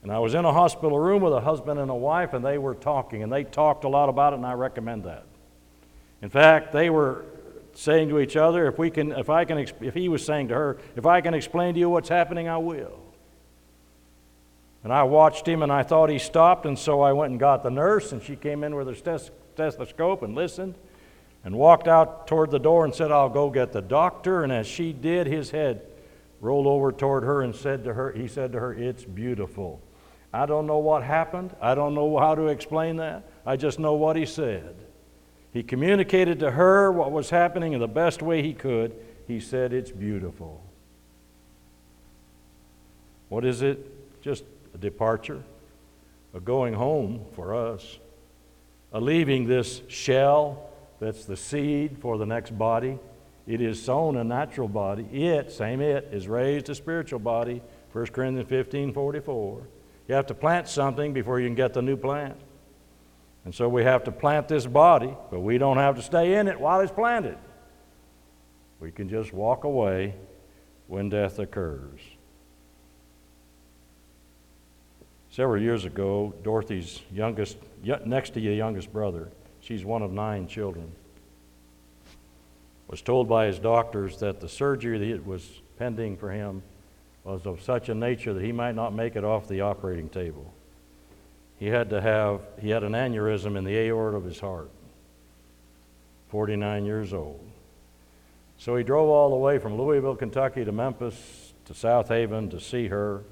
And 0.03 0.13
I 0.13 0.19
was 0.19 0.35
in 0.35 0.45
a 0.45 0.53
hospital 0.53 0.99
room 0.99 1.23
with 1.23 1.33
a 1.33 1.41
husband 1.41 1.81
and 1.81 1.91
a 1.91 1.95
wife, 1.95 2.33
and 2.33 2.45
they 2.45 2.59
were 2.59 2.75
talking, 2.75 3.23
and 3.23 3.33
they 3.33 3.45
talked 3.45 3.85
a 3.85 3.89
lot 3.89 4.09
about 4.09 4.33
it, 4.33 4.37
and 4.37 4.47
I 4.47 4.53
recommend 4.53 5.05
that. 5.05 5.25
In 6.23 6.31
fact, 6.31 6.73
they 6.73 6.91
were 6.91 7.25
saying 7.75 8.09
to 8.09 8.19
each 8.19 8.37
other, 8.37 8.67
if, 8.67 8.79
we 8.79 8.91
can, 8.91 9.13
if, 9.13 9.31
I 9.31 9.45
can, 9.45 9.59
if 9.59 9.95
he 9.95 10.09
was 10.09 10.25
saying 10.25 10.49
to 10.49 10.55
her, 10.55 10.79
if 10.97 11.07
I 11.07 11.21
can 11.21 11.35
explain 11.35 11.75
to 11.75 11.81
you 11.81 11.89
what's 11.89 12.09
happening, 12.09 12.49
I 12.49 12.59
will. 12.59 12.99
And 14.85 14.93
I 14.93 15.03
watched 15.03 15.47
him 15.47 15.63
and 15.63 15.73
I 15.73 15.83
thought 15.83 16.11
he 16.11 16.19
stopped, 16.19 16.65
and 16.67 16.79
so 16.79 17.01
I 17.01 17.13
went 17.13 17.33
and 17.33 17.41
got 17.41 17.63
the 17.63 17.71
nurse, 17.71 18.13
and 18.13 18.23
she 18.23 18.37
came 18.37 18.65
in 18.65 18.75
with 18.75 18.89
her 18.89 19.19
stethoscope 19.55 20.23
and 20.23 20.35
listened 20.35 20.75
and 21.45 21.57
walked 21.57 21.89
out 21.89 22.27
toward 22.27 22.51
the 22.51 22.59
door 22.59 22.85
and 22.85 22.95
said, 22.95 23.11
I'll 23.11 23.29
go 23.29 23.51
get 23.51 23.73
the 23.73 23.83
doctor. 23.83 24.43
And 24.43 24.53
as 24.53 24.67
she 24.67 24.93
did, 24.93 25.27
his 25.27 25.51
head 25.51 25.83
rolled 26.41 26.67
over 26.67 26.93
toward 26.93 27.25
her 27.25 27.43
and 27.43 27.55
said 27.55 27.85
to 27.85 27.95
her, 27.95 28.13
he 28.13 28.29
said 28.29 28.53
to 28.53 28.61
her, 28.61 28.73
It's 28.75 29.05
beautiful. 29.05 29.81
I 30.39 30.47
don't 30.47 30.69
know 30.69 30.79
what 30.79 31.03
happened. 31.03 31.51
I 31.61 31.75
don't 31.75 31.97
know 31.97 32.17
how 32.17 32.37
to 32.37 32.47
explain 32.47 32.99
that. 32.99 33.25
I 33.45 33.57
just 33.57 33.81
know 33.81 33.95
what 33.95 34.15
he 34.15 34.25
said. 34.25 34.77
He 35.53 35.65
communicated 35.65 36.39
to 36.39 36.53
her 36.53 36.93
what 36.93 37.11
was 37.11 37.29
happening 37.29 37.73
in 37.73 37.81
the 37.81 37.89
best 37.89 38.23
way 38.23 38.41
he 38.41 38.55
could. 38.55 38.95
He 39.27 39.41
said, 39.41 39.73
It's 39.73 39.91
beautiful. 39.91 40.63
What 43.29 43.45
is 43.45 43.63
it? 43.63 44.23
Just 44.23 44.45
a 44.77 44.79
departure, 44.79 45.43
a 46.33 46.39
going 46.39 46.75
home 46.75 47.25
for 47.35 47.53
us, 47.53 47.99
a 48.93 49.01
leaving 49.01 49.49
this 49.49 49.83
shell 49.89 50.71
that's 51.01 51.25
the 51.25 51.37
seed 51.37 51.99
for 51.99 52.17
the 52.17 52.27
next 52.27 52.57
body. 52.57 53.01
It 53.49 53.61
is 53.61 53.83
sown 53.83 54.17
a 54.17 54.23
natural 54.23 54.69
body. 54.69 55.03
It, 55.07 55.51
same 55.51 55.81
it, 55.81 56.11
is 56.13 56.29
raised 56.29 56.69
a 56.69 56.77
spiritual 56.77 57.19
body. 57.19 57.61
1 57.91 58.07
Corinthians 58.07 58.49
15 58.49 58.93
44. 58.93 59.63
You 60.09 60.15
have 60.15 60.27
to 60.27 60.35
plant 60.35 60.69
something 60.69 61.13
before 61.13 61.39
you 61.39 61.47
can 61.47 61.55
get 61.55 61.75
the 61.75 61.83
new 61.83 61.97
plant. 61.97 62.37
And 63.45 63.55
so 63.55 63.69
we 63.69 63.85
have 63.85 64.05
to 64.05 64.13
plant 64.13 64.49
this 64.49 64.67
body, 64.67 65.15
but 65.31 65.41
we 65.41 65.59
don't 65.59 65.77
have 65.77 65.97
to 65.97 66.03
stay 66.03 66.35
in 66.35 66.49
it 66.49 66.59
while 66.59 66.81
it's 66.81 66.93
planted. 66.93 67.37
We 68.81 68.91
can 68.91 69.09
just 69.09 69.33
walk 69.33 69.65
away 69.65 70.15
when 70.87 71.11
death 71.11 71.39
occurs. 71.39 72.01
Several 75.31 75.61
years 75.61 75.85
ago, 75.85 76.35
Dorothy's 76.43 77.01
youngest, 77.13 77.59
next 78.05 78.31
to 78.31 78.41
the 78.41 78.55
youngest 78.55 78.93
brother, 78.93 79.29
she's 79.61 79.85
one 79.85 80.03
of 80.03 80.11
nine 80.11 80.49
children, 80.49 80.91
was 82.89 83.03
told 83.03 83.29
by 83.29 83.47
his 83.47 83.59
doctors 83.59 84.19
that 84.21 84.41
the 84.41 84.49
surgery 84.49 85.13
that 85.13 85.27
was 85.27 85.61
pending 85.79 86.17
for 86.17 86.31
him 86.31 86.63
was 87.25 87.47
of 87.47 87.63
such 87.63 87.89
a 87.89 87.95
nature 87.95 88.33
that 88.33 88.43
he 88.43 88.53
might 88.53 88.75
not 88.75 88.95
make 88.95 89.17
it 89.17 89.25
off 89.25 89.49
the 89.49 89.61
operating 89.61 90.09
table. 90.09 90.53
He 91.59 91.67
had 91.67 91.91
to 91.91 92.01
have, 92.01 92.41
he 92.61 92.71
had 92.71 92.85
an 92.85 92.93
aneurysm 92.93 93.57
in 93.57 93.65
the 93.65 93.77
aorta 93.77 94.17
of 94.17 94.25
his 94.25 94.41
heart, 94.41 94.71
49 96.31 96.85
years 96.85 97.13
old. 97.13 97.45
So 98.59 98.77
he 98.77 98.85
drove 98.85 99.09
all 99.09 99.31
the 99.31 99.37
way 99.37 99.59
from 99.59 99.77
Louisville, 99.77 100.17
Kentucky 100.17 100.65
to 100.65 100.73
Memphis 100.73 101.53
to 101.67 101.75
Southaven 101.75 102.51
to 102.51 102.61
see 102.61 102.89
her, 102.89 103.23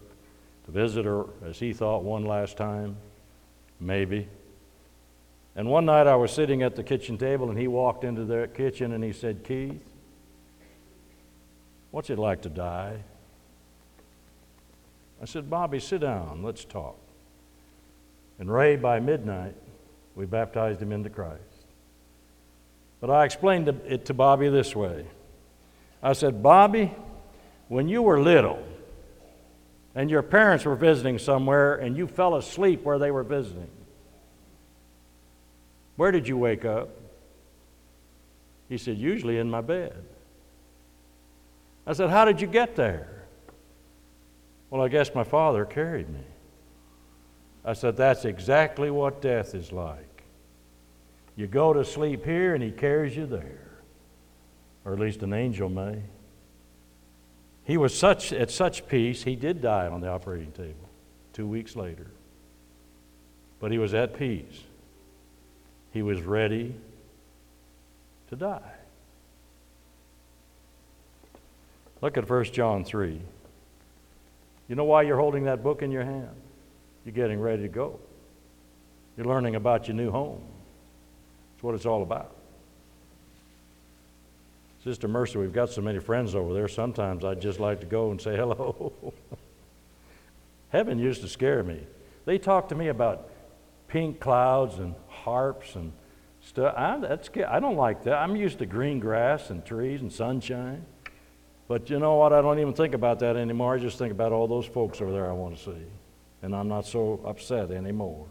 to 0.67 0.71
visit 0.71 1.05
her, 1.05 1.25
as 1.45 1.59
he 1.59 1.73
thought, 1.73 2.03
one 2.03 2.25
last 2.25 2.57
time, 2.57 2.97
maybe. 3.81 4.29
And 5.55 5.69
one 5.69 5.87
night 5.87 6.07
I 6.07 6.17
was 6.17 6.33
sitting 6.33 6.63
at 6.63 6.77
the 6.77 6.83
kitchen 6.83 7.17
table 7.17 7.49
and 7.49 7.59
he 7.59 7.67
walked 7.67 8.05
into 8.05 8.25
the 8.25 8.49
kitchen 8.53 8.93
and 8.93 9.03
he 9.03 9.13
said, 9.13 9.43
Keith, 9.43 9.83
what's 11.91 12.11
it 12.11 12.19
like 12.19 12.43
to 12.43 12.51
die? 12.51 12.99
I 15.21 15.25
said, 15.25 15.49
Bobby, 15.49 15.81
sit 15.81 16.03
down, 16.03 16.43
let's 16.43 16.65
talk. 16.65 16.99
And 18.39 18.53
Ray, 18.53 18.77
by 18.77 19.01
midnight, 19.01 19.55
we 20.15 20.27
baptized 20.27 20.81
him 20.81 20.93
into 20.93 21.09
Christ. 21.09 21.41
But 23.01 23.11
I 23.11 23.25
explained 23.25 23.69
it 23.69 24.07
to 24.07 24.15
Bobby 24.15 24.49
this 24.49 24.75
way 24.75 25.07
I 26.03 26.13
said, 26.13 26.43
Bobby, 26.43 26.95
when 27.69 27.89
you 27.89 28.03
were 28.03 28.21
little 28.21 28.63
and 29.95 30.11
your 30.11 30.23
parents 30.23 30.65
were 30.65 30.77
visiting 30.77 31.19
somewhere 31.19 31.77
and 31.77 31.97
you 31.97 32.07
fell 32.07 32.37
asleep 32.37 32.85
where 32.85 32.99
they 32.99 33.11
were 33.11 33.23
visiting, 33.23 33.71
where 35.97 36.13
did 36.13 36.29
you 36.29 36.37
wake 36.37 36.65
up? 36.65 36.91
He 38.69 38.79
said, 38.79 38.99
Usually 38.99 39.39
in 39.39 39.51
my 39.51 39.63
bed. 39.63 39.97
I 41.87 41.93
said, 41.93 42.11
How 42.11 42.25
did 42.25 42.41
you 42.41 42.47
get 42.47 42.77
there? 42.77 43.16
Well, 44.71 44.83
I 44.83 44.89
guess 44.89 45.15
my 45.15 45.25
father 45.25 45.65
carried 45.65 46.09
me. 46.09 46.25
I 47.65 47.73
said, 47.73 47.97
That's 47.97 48.25
exactly 48.25 48.91
what 48.91 49.23
death 49.23 49.55
is 49.55 49.73
like. 49.73 50.23
You 51.37 51.47
go 51.47 51.73
to 51.73 51.85
sleep 51.85 52.25
here 52.25 52.55
and 52.55 52.63
he 52.63 52.71
carries 52.71 53.17
you 53.17 53.27
there, 53.27 53.79
or 54.85 54.95
at 54.95 54.99
least 54.99 55.23
an 55.23 55.33
angel 55.33 55.69
may. 55.69 56.01
He 57.65 57.77
was 57.77 57.97
such, 57.97 58.33
at 58.33 58.51
such 58.51 58.89
peace, 58.89 59.25
he 59.25 59.37
did 59.37 59.61
die 59.61 59.89
on 59.89 60.01
the 60.01 60.09
operating 60.09 60.53
table 60.53 60.89
two 61.33 61.47
weeks 61.47 61.77
later. 61.77 62.07
But 63.61 63.73
he 63.73 63.79
was 63.79 63.93
at 63.93 64.17
peace. 64.17 64.63
He 65.93 66.03
was 66.03 66.23
ready 66.23 66.75
to 68.29 68.37
die. 68.37 68.73
Look 72.01 72.17
at 72.17 72.29
1 72.29 72.45
John 72.45 72.85
3. 72.85 73.21
You 74.69 74.75
know 74.75 74.85
why 74.85 75.03
you're 75.03 75.19
holding 75.19 75.45
that 75.45 75.63
book 75.63 75.83
in 75.83 75.91
your 75.91 76.05
hand? 76.05 76.35
You're 77.05 77.15
getting 77.15 77.41
ready 77.41 77.63
to 77.63 77.69
go. 77.69 78.01
You're 79.17 79.27
learning 79.27 79.55
about 79.55 79.89
your 79.89 79.97
new 79.97 80.11
home. 80.11 80.43
That's 81.55 81.63
what 81.63 81.75
it's 81.75 81.87
all 81.87 82.03
about. 82.03 82.35
Sister 84.83 85.09
Mercy, 85.09 85.39
we've 85.39 85.53
got 85.53 85.71
so 85.71 85.81
many 85.81 85.99
friends 85.99 86.35
over 86.35 86.53
there, 86.55 86.69
sometimes 86.69 87.25
I'd 87.25 87.41
just 87.41 87.59
like 87.59 87.81
to 87.81 87.87
go 87.87 88.11
and 88.11 88.21
say 88.21 88.37
hello. 88.37 88.93
Heaven 90.69 90.99
used 90.99 91.23
to 91.23 91.29
scare 91.29 91.63
me. 91.63 91.81
They 92.25 92.39
talk 92.39 92.69
to 92.69 92.75
me 92.75 92.89
about 92.89 93.31
pink 93.89 94.21
clouds 94.21 94.79
and 94.79 94.95
harps 95.09 95.75
and 95.75 95.93
stuff. 96.41 96.75
I, 96.77 96.99
that's, 96.99 97.31
I 97.49 97.61
don't 97.61 97.77
like 97.77 98.05
that. 98.05 98.15
I'm 98.15 98.37
used 98.37 98.59
to 98.59 98.67
green 98.67 99.01
grass 99.01 99.51
and 99.51 99.65
trees 99.65 100.01
and 100.01 100.13
sunshine. 100.13 100.85
But 101.69 101.91
you 101.91 101.99
know 101.99 102.15
what? 102.17 102.33
I 102.33 102.41
don't 102.43 102.59
even 102.59 102.75
think 102.75 102.95
about 102.95 103.19
that 103.21 103.37
anymore. 103.37 103.75
I 103.75 103.79
just 103.79 103.99
think 103.99 104.13
about 104.13 104.33
all 104.33 104.47
those 104.47 104.67
folks 104.67 105.01
over 105.01 105.11
there 105.11 105.29
I 105.29 105.33
want 105.33 105.57
to 105.57 105.63
see 105.63 105.87
and 106.43 106.55
I'm 106.55 106.69
not 106.69 106.87
so 106.87 107.21
upset 107.25 107.71
anymore. 107.71 108.27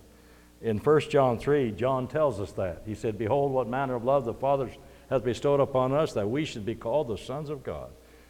In 0.61 0.77
1 0.77 1.01
John 1.09 1.37
3, 1.37 1.71
John 1.71 2.07
tells 2.07 2.39
us 2.39 2.53
that. 2.53 2.83
He 2.85 2.95
said, 2.95 3.17
Behold, 3.17 3.51
what 3.51 3.67
manner 3.67 3.95
of 3.95 4.03
love 4.03 4.25
the 4.25 4.33
Father 4.33 4.69
hath 5.09 5.23
bestowed 5.23 5.59
upon 5.59 5.93
us, 5.93 6.13
that 6.13 6.29
we 6.29 6.45
should 6.45 6.65
be 6.65 6.75
called 6.75 7.09
the 7.09 7.17
sons 7.17 7.49
of 7.49 7.63
God. 7.63 7.89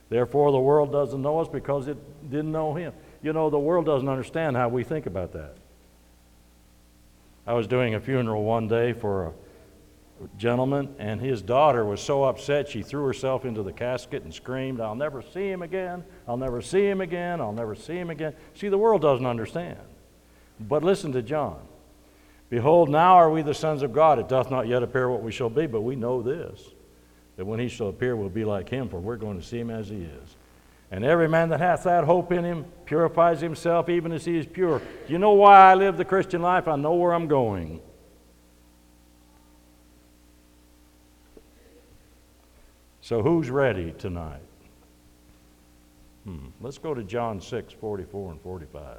Therefore, 0.09 0.51
the 0.51 0.59
world 0.59 0.91
doesn't 0.91 1.21
know 1.21 1.39
us 1.39 1.47
because 1.47 1.87
it 1.87 1.97
didn't 2.29 2.51
know 2.51 2.73
Him. 2.73 2.93
You 3.21 3.31
know, 3.31 3.49
the 3.49 3.59
world 3.59 3.85
doesn't 3.85 4.09
understand 4.09 4.57
how 4.57 4.69
we 4.69 4.83
think 4.83 5.05
about 5.05 5.33
that. 5.33 5.55
I 7.47 7.53
was 7.53 7.67
doing 7.67 7.93
a 7.93 7.99
funeral 7.99 8.43
one 8.43 8.67
day 8.67 8.93
for 8.93 9.27
a 9.27 9.33
gentleman, 10.37 10.95
and 10.97 11.19
his 11.19 11.41
daughter 11.41 11.85
was 11.85 12.01
so 12.01 12.23
upset 12.23 12.69
she 12.69 12.81
threw 12.81 13.05
herself 13.05 13.45
into 13.45 13.63
the 13.63 13.73
casket 13.73 14.23
and 14.23 14.33
screamed, 14.33 14.79
I'll 14.79 14.95
never 14.95 15.21
see 15.21 15.49
him 15.49 15.61
again, 15.61 16.03
I'll 16.27 16.37
never 16.37 16.61
see 16.61 16.87
him 16.87 17.01
again, 17.01 17.41
I'll 17.41 17.53
never 17.53 17.75
see 17.75 17.97
him 17.97 18.09
again. 18.09 18.33
See, 18.53 18.69
the 18.69 18.77
world 18.77 19.01
doesn't 19.01 19.25
understand. 19.25 19.79
But 20.59 20.83
listen 20.83 21.11
to 21.13 21.21
John. 21.21 21.59
Behold, 22.49 22.89
now 22.89 23.15
are 23.15 23.29
we 23.29 23.41
the 23.41 23.53
sons 23.53 23.81
of 23.81 23.91
God. 23.91 24.19
It 24.19 24.29
doth 24.29 24.51
not 24.51 24.67
yet 24.67 24.83
appear 24.83 25.09
what 25.09 25.23
we 25.23 25.31
shall 25.31 25.49
be, 25.49 25.67
but 25.67 25.81
we 25.81 25.95
know 25.95 26.21
this, 26.21 26.61
that 27.35 27.45
when 27.45 27.59
he 27.59 27.67
shall 27.67 27.89
appear, 27.89 28.15
we'll 28.15 28.29
be 28.29 28.45
like 28.45 28.69
him, 28.69 28.87
for 28.87 28.99
we're 28.99 29.17
going 29.17 29.39
to 29.39 29.45
see 29.45 29.59
him 29.59 29.69
as 29.69 29.89
he 29.89 29.97
is. 29.97 30.35
And 30.91 31.03
every 31.03 31.27
man 31.27 31.49
that 31.49 31.59
hath 31.59 31.83
that 31.83 32.03
hope 32.03 32.31
in 32.31 32.45
him 32.45 32.65
purifies 32.85 33.41
himself 33.41 33.89
even 33.89 34.11
as 34.11 34.23
he 34.23 34.37
is 34.37 34.45
pure. 34.45 34.79
Do 34.79 35.11
you 35.13 35.17
know 35.17 35.33
why 35.33 35.71
I 35.71 35.75
live 35.75 35.97
the 35.97 36.05
Christian 36.05 36.41
life? 36.41 36.67
I 36.67 36.75
know 36.75 36.93
where 36.93 37.13
I'm 37.13 37.27
going. 37.27 37.81
So, 43.05 43.21
who's 43.21 43.51
ready 43.51 43.93
tonight? 43.99 44.41
Hmm. 46.23 46.47
Let's 46.59 46.79
go 46.79 46.95
to 46.95 47.03
John 47.03 47.39
6 47.39 47.71
44 47.71 48.31
and 48.31 48.41
45. 48.41 48.97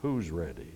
Who's 0.00 0.32
ready? 0.32 0.74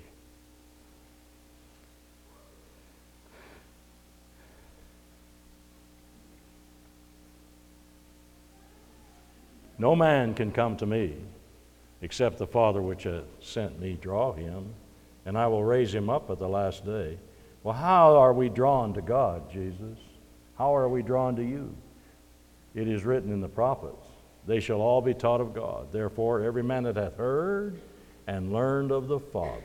No 9.78 9.96
man 9.96 10.32
can 10.32 10.52
come 10.52 10.76
to 10.76 10.86
me 10.86 11.16
except 12.02 12.38
the 12.38 12.46
Father 12.46 12.80
which 12.80 13.02
hath 13.02 13.24
sent 13.40 13.80
me 13.80 13.98
draw 14.00 14.32
him, 14.32 14.72
and 15.24 15.36
I 15.36 15.48
will 15.48 15.64
raise 15.64 15.92
him 15.92 16.08
up 16.08 16.30
at 16.30 16.38
the 16.38 16.48
last 16.48 16.86
day. 16.86 17.18
Well, 17.64 17.74
how 17.74 18.14
are 18.16 18.32
we 18.32 18.48
drawn 18.48 18.94
to 18.94 19.02
God, 19.02 19.50
Jesus? 19.50 19.98
How 20.58 20.74
are 20.74 20.88
we 20.88 21.02
drawn 21.02 21.36
to 21.36 21.42
you? 21.42 21.74
It 22.74 22.88
is 22.88 23.04
written 23.04 23.32
in 23.32 23.40
the 23.40 23.48
prophets, 23.48 24.06
They 24.46 24.60
shall 24.60 24.80
all 24.80 25.00
be 25.00 25.14
taught 25.14 25.40
of 25.40 25.54
God. 25.54 25.92
Therefore, 25.92 26.42
every 26.42 26.62
man 26.62 26.84
that 26.84 26.96
hath 26.96 27.16
heard 27.16 27.80
and 28.26 28.52
learned 28.52 28.92
of 28.92 29.08
the 29.08 29.18
Father 29.18 29.60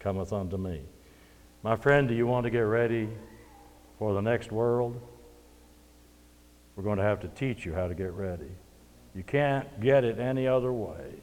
cometh 0.00 0.32
unto 0.32 0.56
me. 0.56 0.82
My 1.62 1.76
friend, 1.76 2.08
do 2.08 2.14
you 2.14 2.26
want 2.26 2.44
to 2.44 2.50
get 2.50 2.60
ready 2.60 3.08
for 3.98 4.14
the 4.14 4.20
next 4.20 4.52
world? 4.52 5.00
We're 6.76 6.84
going 6.84 6.98
to 6.98 7.04
have 7.04 7.20
to 7.20 7.28
teach 7.28 7.64
you 7.64 7.74
how 7.74 7.88
to 7.88 7.94
get 7.94 8.12
ready. 8.12 8.50
You 9.14 9.24
can't 9.24 9.80
get 9.80 10.04
it 10.04 10.18
any 10.18 10.46
other 10.46 10.72
way. 10.72 11.14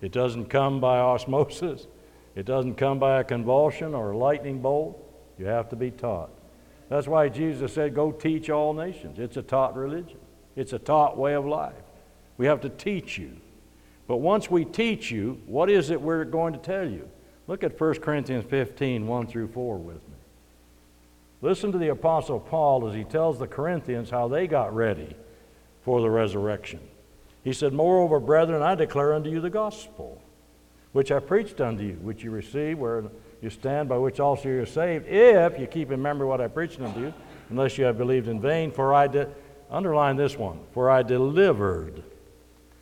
It 0.00 0.12
doesn't 0.12 0.46
come 0.46 0.80
by 0.80 0.98
osmosis. 1.00 1.86
It 2.34 2.46
doesn't 2.46 2.76
come 2.76 2.98
by 2.98 3.20
a 3.20 3.24
convulsion 3.24 3.94
or 3.94 4.12
a 4.12 4.16
lightning 4.16 4.60
bolt. 4.60 4.98
You 5.38 5.46
have 5.46 5.68
to 5.70 5.76
be 5.76 5.90
taught. 5.90 6.30
That's 6.92 7.08
why 7.08 7.30
Jesus 7.30 7.72
said, 7.72 7.94
Go 7.94 8.12
teach 8.12 8.50
all 8.50 8.74
nations. 8.74 9.18
It's 9.18 9.38
a 9.38 9.42
taught 9.42 9.74
religion, 9.74 10.18
it's 10.54 10.74
a 10.74 10.78
taught 10.78 11.16
way 11.16 11.32
of 11.32 11.46
life. 11.46 11.72
We 12.36 12.44
have 12.44 12.60
to 12.60 12.68
teach 12.68 13.16
you. 13.16 13.34
But 14.06 14.18
once 14.18 14.50
we 14.50 14.66
teach 14.66 15.10
you, 15.10 15.40
what 15.46 15.70
is 15.70 15.88
it 15.88 16.02
we're 16.02 16.26
going 16.26 16.52
to 16.52 16.58
tell 16.58 16.86
you? 16.86 17.08
Look 17.46 17.64
at 17.64 17.80
1 17.80 17.94
Corinthians 18.00 18.44
15 18.44 19.06
1 19.06 19.26
through 19.26 19.48
4 19.48 19.78
with 19.78 19.96
me. 19.96 20.16
Listen 21.40 21.72
to 21.72 21.78
the 21.78 21.88
Apostle 21.88 22.38
Paul 22.38 22.86
as 22.86 22.94
he 22.94 23.04
tells 23.04 23.38
the 23.38 23.46
Corinthians 23.46 24.10
how 24.10 24.28
they 24.28 24.46
got 24.46 24.74
ready 24.74 25.16
for 25.86 26.02
the 26.02 26.10
resurrection. 26.10 26.80
He 27.42 27.54
said, 27.54 27.72
Moreover, 27.72 28.20
brethren, 28.20 28.60
I 28.60 28.74
declare 28.74 29.14
unto 29.14 29.30
you 29.30 29.40
the 29.40 29.48
gospel, 29.48 30.20
which 30.92 31.10
I 31.10 31.20
preached 31.20 31.58
unto 31.58 31.84
you, 31.84 31.94
which 32.02 32.22
you 32.22 32.30
received, 32.30 32.78
where 32.78 33.04
you 33.42 33.50
stand 33.50 33.88
by 33.88 33.98
which 33.98 34.20
also 34.20 34.48
you're 34.48 34.64
saved, 34.64 35.06
if 35.08 35.58
you 35.58 35.66
keep 35.66 35.90
in 35.90 36.00
memory 36.00 36.26
what 36.26 36.40
I 36.40 36.46
preached 36.46 36.80
unto 36.80 37.00
you, 37.00 37.14
unless 37.50 37.76
you 37.76 37.84
have 37.84 37.98
believed 37.98 38.28
in 38.28 38.40
vain. 38.40 38.70
For 38.70 38.94
I 38.94 39.08
did, 39.08 39.34
underline 39.70 40.16
this 40.16 40.38
one, 40.38 40.60
for 40.72 40.88
I 40.88 41.02
delivered. 41.02 42.04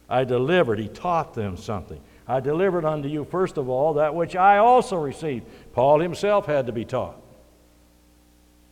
I 0.09 0.25
delivered. 0.25 0.79
He 0.79 0.89
taught 0.89 1.35
them 1.35 1.57
something. 1.57 2.01
I 2.29 2.41
delivered 2.41 2.85
unto 2.85 3.09
you, 3.09 3.25
first 3.25 3.57
of 3.57 3.69
all, 3.69 3.95
that 3.95 4.15
which 4.15 4.37
I 4.37 4.59
also 4.59 4.97
received. 4.97 5.47
Paul 5.73 6.01
himself 6.01 6.47
had 6.47 6.67
to 6.67 6.73
be 6.73 6.85
taught. 6.85 7.17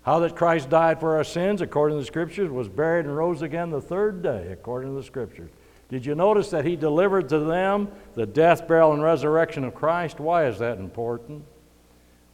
How 0.03 0.21
that 0.21 0.37
Christ 0.37 0.69
died 0.69 1.01
for 1.01 1.17
our 1.17 1.25
sins, 1.25 1.61
according 1.61 1.97
to 1.97 2.03
the 2.03 2.07
Scriptures, 2.07 2.51
was 2.51 2.69
buried 2.69 3.07
and 3.07 3.17
rose 3.17 3.43
again 3.43 3.71
the 3.71 3.81
third 3.81 4.23
day, 4.23 4.49
according 4.53 4.91
to 4.91 4.97
the 4.97 5.03
Scriptures. 5.03 5.51
Did 5.89 6.05
you 6.05 6.15
notice 6.15 6.51
that 6.51 6.67
he 6.67 6.77
delivered 6.77 7.29
to 7.31 7.39
them 7.41 7.89
the 8.15 8.27
death, 8.27 8.69
burial, 8.69 8.93
and 8.93 9.03
resurrection 9.03 9.65
of 9.65 9.75
Christ? 9.75 10.21
Why 10.21 10.47
is 10.47 10.59
that 10.59 10.79
important? 10.79 11.45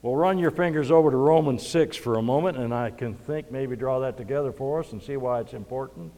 Well, 0.04 0.16
run 0.16 0.36
your 0.36 0.50
fingers 0.50 0.90
over 0.90 1.10
to 1.10 1.16
Romans 1.16 1.66
6 1.66 1.96
for 1.96 2.18
a 2.18 2.22
moment, 2.22 2.58
and 2.58 2.74
I 2.74 2.90
can 2.90 3.14
think 3.14 3.50
maybe 3.50 3.74
draw 3.74 4.00
that 4.00 4.18
together 4.18 4.52
for 4.52 4.80
us 4.80 4.92
and 4.92 5.02
see 5.02 5.16
why 5.16 5.40
it's 5.40 5.54
important. 5.54 6.12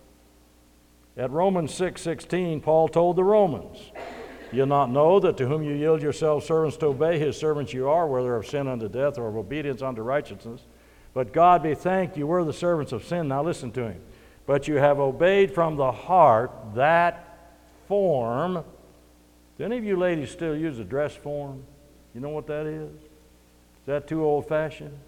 At 1.16 1.31
Romans 1.31 1.73
6 1.73 2.02
16, 2.02 2.62
Paul 2.62 2.88
told 2.88 3.14
the 3.14 3.23
Romans, 3.23 3.78
You 4.50 4.66
not 4.66 4.90
know 4.90 5.21
that 5.21 5.37
to 5.37 5.47
whom 5.47 5.62
you 5.62 5.73
yield 5.73 6.02
yourselves 6.02 6.45
servants 6.45 6.76
to 6.78 6.87
obey, 6.87 7.21
his 7.21 7.37
servants 7.37 7.73
you 7.73 7.88
are, 7.88 8.09
whether 8.09 8.35
of 8.35 8.49
sin 8.49 8.66
unto 8.66 8.88
death 8.88 9.19
or 9.19 9.28
of 9.28 9.37
obedience 9.37 9.83
unto 9.83 10.02
righteousness. 10.02 10.62
But 11.14 11.33
God 11.33 11.62
be 11.62 11.76
thanked, 11.76 12.16
you 12.16 12.26
were 12.26 12.43
the 12.43 12.52
servants 12.52 12.90
of 12.90 13.05
sin. 13.05 13.28
Now 13.28 13.45
listen 13.45 13.71
to 13.71 13.85
him. 13.85 14.00
But 14.47 14.66
you 14.66 14.78
have 14.78 14.99
obeyed 14.99 15.55
from 15.55 15.76
the 15.76 15.93
heart 15.93 16.50
that 16.75 17.55
form. 17.87 18.64
Do 19.59 19.64
any 19.64 19.78
of 19.78 19.85
you 19.85 19.97
ladies 19.97 20.33
still 20.33 20.57
use 20.57 20.81
a 20.81 20.85
dress 20.85 21.14
form? 21.14 21.62
You 22.16 22.21
know 22.21 22.31
what 22.31 22.49
that 22.49 22.66
is? 22.66 22.90
Is 23.87 23.88
that 23.88 24.09
too 24.09 24.25
old 24.25 24.49
fashioned? 24.49 24.99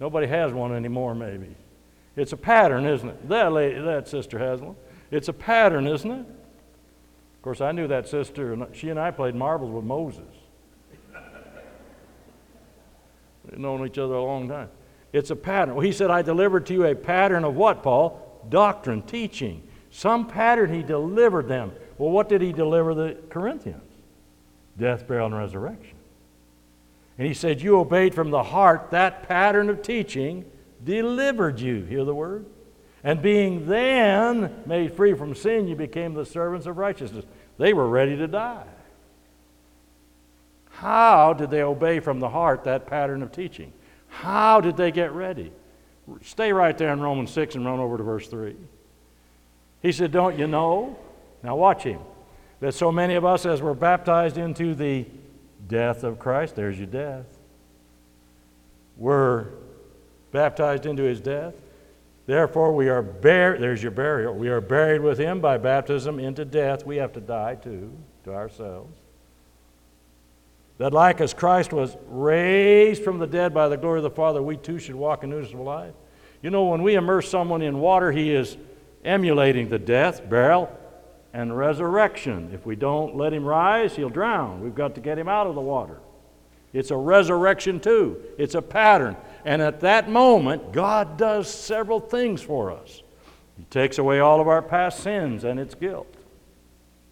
Nobody 0.00 0.26
has 0.26 0.52
one 0.52 0.74
anymore, 0.74 1.14
maybe. 1.14 1.56
It's 2.14 2.34
a 2.34 2.36
pattern, 2.36 2.84
isn't 2.84 3.08
it? 3.08 3.28
That 3.30 3.52
lady, 3.52 3.80
that 3.80 4.06
sister 4.06 4.38
has 4.38 4.60
one. 4.60 4.76
It's 5.10 5.28
a 5.28 5.32
pattern, 5.32 5.86
isn't 5.86 6.10
it? 6.10 6.26
Of 6.26 7.42
course, 7.42 7.62
I 7.62 7.72
knew 7.72 7.86
that 7.88 8.06
sister, 8.06 8.52
and 8.52 8.66
she 8.76 8.90
and 8.90 9.00
I 9.00 9.10
played 9.10 9.34
marbles 9.34 9.70
with 9.70 9.84
Moses. 9.84 10.28
We've 13.48 13.58
known 13.58 13.86
each 13.86 13.96
other 13.96 14.12
a 14.12 14.22
long 14.22 14.46
time. 14.46 14.68
It's 15.14 15.30
a 15.30 15.36
pattern. 15.36 15.74
Well, 15.74 15.84
he 15.84 15.92
said, 15.92 16.10
I 16.10 16.20
delivered 16.20 16.66
to 16.66 16.74
you 16.74 16.84
a 16.84 16.94
pattern 16.94 17.44
of 17.44 17.56
what, 17.56 17.82
Paul? 17.82 18.44
Doctrine, 18.50 19.00
teaching. 19.00 19.66
Some 19.90 20.28
pattern 20.28 20.74
he 20.74 20.82
delivered 20.82 21.48
them. 21.48 21.72
Well, 21.96 22.10
what 22.10 22.28
did 22.28 22.42
he 22.42 22.52
deliver 22.52 22.94
the 22.94 23.16
Corinthians? 23.30 23.90
Death, 24.78 25.08
burial, 25.08 25.28
and 25.28 25.36
resurrection. 25.38 25.96
And 27.20 27.28
he 27.28 27.34
said, 27.34 27.60
You 27.60 27.78
obeyed 27.78 28.14
from 28.14 28.30
the 28.30 28.42
heart 28.42 28.92
that 28.92 29.28
pattern 29.28 29.68
of 29.68 29.82
teaching 29.82 30.46
delivered 30.82 31.60
you. 31.60 31.84
Hear 31.84 32.02
the 32.02 32.14
word? 32.14 32.46
And 33.04 33.20
being 33.20 33.66
then 33.66 34.62
made 34.64 34.94
free 34.94 35.12
from 35.12 35.34
sin, 35.34 35.68
you 35.68 35.76
became 35.76 36.14
the 36.14 36.24
servants 36.24 36.66
of 36.66 36.78
righteousness. 36.78 37.26
They 37.58 37.74
were 37.74 37.86
ready 37.86 38.16
to 38.16 38.26
die. 38.26 38.64
How 40.70 41.34
did 41.34 41.50
they 41.50 41.60
obey 41.60 42.00
from 42.00 42.20
the 42.20 42.30
heart 42.30 42.64
that 42.64 42.86
pattern 42.86 43.22
of 43.22 43.32
teaching? 43.32 43.74
How 44.08 44.62
did 44.62 44.78
they 44.78 44.90
get 44.90 45.12
ready? 45.12 45.52
Stay 46.22 46.54
right 46.54 46.78
there 46.78 46.90
in 46.90 47.00
Romans 47.00 47.30
6 47.32 47.54
and 47.54 47.66
run 47.66 47.80
over 47.80 47.98
to 47.98 48.02
verse 48.02 48.28
3. 48.28 48.56
He 49.82 49.92
said, 49.92 50.10
Don't 50.10 50.38
you 50.38 50.46
know? 50.46 50.96
Now 51.42 51.56
watch 51.56 51.82
him. 51.82 52.00
That 52.60 52.72
so 52.72 52.90
many 52.90 53.14
of 53.14 53.26
us, 53.26 53.44
as 53.44 53.60
were 53.60 53.74
baptized 53.74 54.38
into 54.38 54.74
the 54.74 55.04
death 55.70 56.04
of 56.04 56.18
Christ, 56.18 56.56
there's 56.56 56.76
your 56.76 56.86
death, 56.86 57.26
We're 58.96 59.46
baptized 60.32 60.84
into 60.84 61.04
his 61.04 61.20
death. 61.20 61.54
Therefore, 62.26 62.72
we 62.72 62.88
are 62.88 63.02
buried, 63.02 63.62
there's 63.62 63.82
your 63.82 63.92
burial. 63.92 64.34
We 64.34 64.48
are 64.48 64.60
buried 64.60 65.00
with 65.00 65.18
him 65.18 65.40
by 65.40 65.56
baptism 65.58 66.20
into 66.20 66.44
death. 66.44 66.84
We 66.84 66.96
have 66.96 67.12
to 67.14 67.20
die 67.20 67.54
too, 67.54 67.90
to 68.24 68.34
ourselves. 68.34 68.96
That 70.78 70.92
like 70.92 71.20
as 71.20 71.34
Christ 71.34 71.72
was 71.72 71.96
raised 72.08 73.02
from 73.02 73.18
the 73.18 73.26
dead 73.26 73.52
by 73.52 73.68
the 73.68 73.76
glory 73.76 73.98
of 73.98 74.04
the 74.04 74.10
Father, 74.10 74.42
we 74.42 74.56
too 74.56 74.78
should 74.78 74.94
walk 74.94 75.24
in 75.24 75.30
newness 75.30 75.52
of 75.52 75.60
life. 75.60 75.94
You 76.42 76.50
know, 76.50 76.64
when 76.64 76.82
we 76.82 76.94
immerse 76.94 77.28
someone 77.28 77.62
in 77.62 77.80
water, 77.80 78.12
he 78.12 78.32
is 78.32 78.56
emulating 79.04 79.68
the 79.68 79.78
death, 79.78 80.28
burial, 80.28 80.74
and 81.32 81.56
resurrection. 81.56 82.50
If 82.52 82.66
we 82.66 82.76
don't 82.76 83.16
let 83.16 83.32
him 83.32 83.44
rise, 83.44 83.96
he'll 83.96 84.08
drown. 84.08 84.60
We've 84.60 84.74
got 84.74 84.94
to 84.96 85.00
get 85.00 85.18
him 85.18 85.28
out 85.28 85.46
of 85.46 85.54
the 85.54 85.60
water. 85.60 85.98
It's 86.72 86.90
a 86.90 86.96
resurrection, 86.96 87.80
too. 87.80 88.22
It's 88.38 88.54
a 88.54 88.62
pattern. 88.62 89.16
And 89.44 89.60
at 89.60 89.80
that 89.80 90.08
moment, 90.08 90.72
God 90.72 91.16
does 91.16 91.52
several 91.52 92.00
things 92.00 92.42
for 92.42 92.70
us. 92.70 93.02
He 93.56 93.64
takes 93.64 93.98
away 93.98 94.20
all 94.20 94.40
of 94.40 94.48
our 94.48 94.62
past 94.62 95.00
sins 95.00 95.44
and 95.44 95.58
its 95.58 95.74
guilt. 95.74 96.14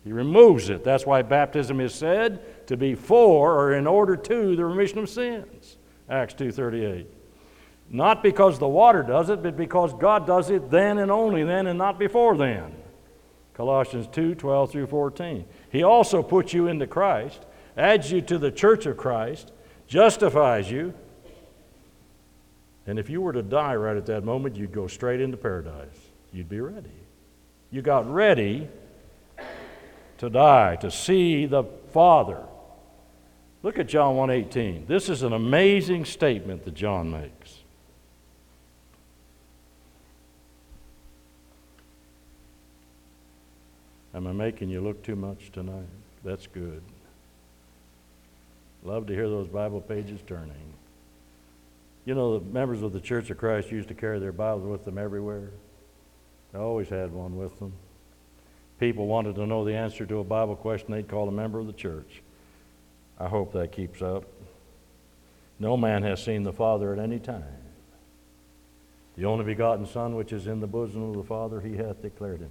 He 0.05 0.13
removes 0.13 0.71
it. 0.71 0.85
That's 0.85 1.05
why 1.05 1.23
baptism 1.23 1.81
is 1.81 1.95
said 1.95 2.67
to 2.69 2.77
be 2.77 2.95
for 2.95 3.55
or 3.55 3.75
in 3.75 3.87
order 3.87 4.17
to 4.17 4.57
the 4.57 4.65
remission 4.65 4.99
of 4.99 5.11
sins. 5.11 5.77
Acts 6.09 6.35
2:38. 6.35 7.07
Not 7.91 8.23
because 8.23 8.59
the 8.59 8.69
water 8.69 9.03
does 9.03 9.29
it, 9.29 9.43
but 9.43 9.57
because 9.57 9.93
God 9.95 10.27
does 10.27 10.51
it 10.51 10.71
then 10.71 10.99
and 10.99 11.11
only 11.11 11.43
then 11.43 11.67
and 11.67 11.79
not 11.79 11.99
before 11.99 12.37
then. 12.37 12.75
Colossians 13.59 14.07
2 14.13 14.37
12 14.37 14.71
through 14.71 14.87
14. 14.87 15.45
He 15.71 15.83
also 15.83 16.23
puts 16.23 16.55
you 16.55 16.69
into 16.69 16.87
Christ, 16.87 17.45
adds 17.77 18.09
you 18.09 18.23
to 18.23 18.39
the 18.39 18.53
church 18.53 18.87
of 18.87 18.97
Christ, 18.97 19.51
justifies 19.89 20.71
you. 20.71 20.95
And 22.87 23.01
if 23.01 23.11
you 23.11 23.21
were 23.21 23.33
to 23.33 23.43
die 23.43 23.75
right 23.75 23.97
at 23.97 24.07
that 24.07 24.23
moment, 24.23 24.55
you'd 24.55 24.71
go 24.71 24.87
straight 24.87 25.21
into 25.21 25.37
paradise. 25.37 25.99
You'd 26.33 26.49
be 26.49 26.61
ready. 26.61 26.89
You 27.73 27.83
got 27.83 28.09
ready 28.09 28.69
to 30.19 30.31
die, 30.31 30.77
to 30.77 30.89
see 30.89 31.47
the 31.47 31.65
Father. 31.93 32.45
Look 33.65 33.81
at 33.81 33.89
John 33.89 34.15
1:18. 34.15 34.87
This 34.87 35.09
is 35.09 35.25
an 35.25 35.33
amazing 35.33 36.05
statement 36.05 36.65
that 36.65 36.75
John 36.75 37.11
makes. 37.11 37.65
Am 44.19 44.27
I 44.27 44.33
making 44.33 44.69
you 44.69 44.81
look 44.81 45.05
too 45.05 45.15
much 45.15 45.53
tonight? 45.53 45.87
That's 46.25 46.49
good. 46.49 46.83
Love 48.83 49.07
to 49.07 49.15
hear 49.15 49.29
those 49.29 49.47
Bible 49.47 49.81
pages 49.81 50.19
turning. 50.27 50.75
You 52.05 52.17
know, 52.17 52.41
the 52.41 52.45
members 52.45 52.83
of 52.83 52.93
the 52.93 52.99
Church 52.99 53.31
of 53.31 53.39
Christ 53.39 53.71
used 53.71 53.87
to 53.91 53.95
carry 53.95 54.19
their 54.19 54.33
Bibles 54.33 54.67
with 54.67 54.85
them 54.85 54.99
everywhere. 54.99 55.51
They 56.53 56.59
always 56.59 56.89
had 56.89 57.13
one 57.13 57.37
with 57.37 57.61
them. 57.61 57.73
People 58.81 59.07
wanted 59.07 59.37
to 59.37 59.47
know 59.47 59.65
the 59.65 59.77
answer 59.77 60.05
to 60.05 60.19
a 60.19 60.25
Bible 60.25 60.57
question, 60.57 60.91
they'd 60.91 61.07
call 61.07 61.29
a 61.29 61.33
member 61.33 61.61
of 61.61 61.69
the 61.69 61.73
church. 61.73 62.21
I 63.21 63.29
hope 63.29 63.53
that 63.53 63.71
keeps 63.71 64.03
up. 64.03 64.25
No 65.61 65.77
man 65.77 66.03
has 66.03 66.25
seen 66.25 66.43
the 66.43 66.53
Father 66.53 66.93
at 66.93 66.99
any 66.99 67.21
time. 67.21 67.45
The 69.17 69.27
only 69.27 69.45
begotten 69.45 69.87
Son, 69.87 70.17
which 70.17 70.33
is 70.33 70.49
in 70.49 70.59
the 70.59 70.67
bosom 70.67 71.05
of 71.05 71.15
the 71.15 71.23
Father, 71.23 71.61
he 71.61 71.77
hath 71.77 72.03
declared 72.03 72.41
him. 72.41 72.51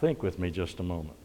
Think 0.00 0.22
with 0.22 0.38
me 0.38 0.50
just 0.50 0.80
a 0.80 0.82
moment. 0.82 1.16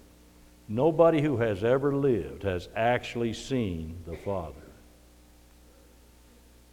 Nobody 0.68 1.22
who 1.22 1.38
has 1.38 1.64
ever 1.64 1.94
lived 1.94 2.44
has 2.44 2.70
actually 2.76 3.34
seen 3.34 3.98
the 4.08 4.16
Father. 4.16 4.56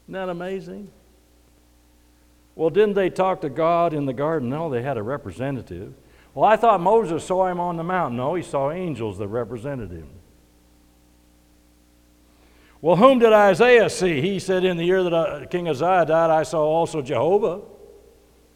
Isn't 0.05 0.15
that 0.15 0.29
amazing? 0.29 0.91
Well, 2.55 2.71
didn't 2.71 2.95
they 2.95 3.11
talk 3.11 3.41
to 3.41 3.49
God 3.49 3.93
in 3.93 4.07
the 4.07 4.13
garden? 4.13 4.49
No, 4.49 4.71
they 4.71 4.83
had 4.83 4.97
a 4.97 5.03
representative. 5.03 5.93
Well, 6.35 6.45
I 6.45 6.57
thought 6.57 6.81
Moses 6.81 7.25
saw 7.25 7.47
him 7.47 7.59
on 7.59 7.77
the 7.77 7.83
mountain. 7.83 8.17
No, 8.17 8.35
he 8.35 8.43
saw 8.43 8.71
angels 8.71 9.19
that 9.19 9.29
represented 9.29 9.91
him. 9.91 10.09
Well, 12.81 12.95
whom 12.95 13.19
did 13.19 13.33
Isaiah 13.33 13.91
see? 13.91 14.21
He 14.21 14.39
said, 14.39 14.65
In 14.65 14.77
the 14.77 14.85
year 14.85 15.03
that 15.03 15.13
uh, 15.13 15.47
King 15.47 15.69
Uzziah 15.69 16.07
died, 16.07 16.31
I 16.31 16.45
saw 16.45 16.63
also 16.63 17.03
Jehovah. 17.03 17.63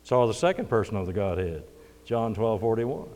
Saw 0.04 0.26
the 0.28 0.34
second 0.34 0.68
person 0.68 0.96
of 0.96 1.06
the 1.06 1.12
Godhead. 1.12 1.64
John 2.04 2.34
12 2.34 2.60
41. 2.60 3.08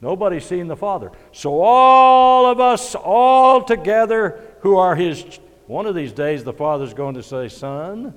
Nobody's 0.00 0.44
seen 0.44 0.68
the 0.68 0.76
Father. 0.76 1.10
So 1.32 1.60
all 1.60 2.46
of 2.46 2.60
us, 2.60 2.94
all 2.94 3.62
together, 3.62 4.42
who 4.60 4.76
are 4.76 4.94
His, 4.94 5.24
one 5.66 5.86
of 5.86 5.94
these 5.94 6.12
days 6.12 6.44
the 6.44 6.52
Father's 6.52 6.94
going 6.94 7.14
to 7.14 7.22
say, 7.22 7.48
Son, 7.48 8.14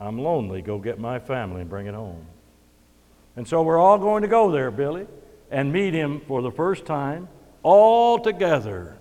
I'm 0.00 0.18
lonely. 0.18 0.62
Go 0.62 0.78
get 0.78 0.98
my 0.98 1.18
family 1.18 1.60
and 1.60 1.70
bring 1.70 1.86
it 1.86 1.94
home. 1.94 2.26
And 3.36 3.46
so 3.46 3.62
we're 3.62 3.78
all 3.78 3.98
going 3.98 4.22
to 4.22 4.28
go 4.28 4.50
there, 4.50 4.70
Billy, 4.70 5.06
and 5.50 5.72
meet 5.72 5.94
Him 5.94 6.20
for 6.26 6.42
the 6.42 6.50
first 6.50 6.84
time, 6.84 7.28
all 7.62 8.18
together. 8.18 8.96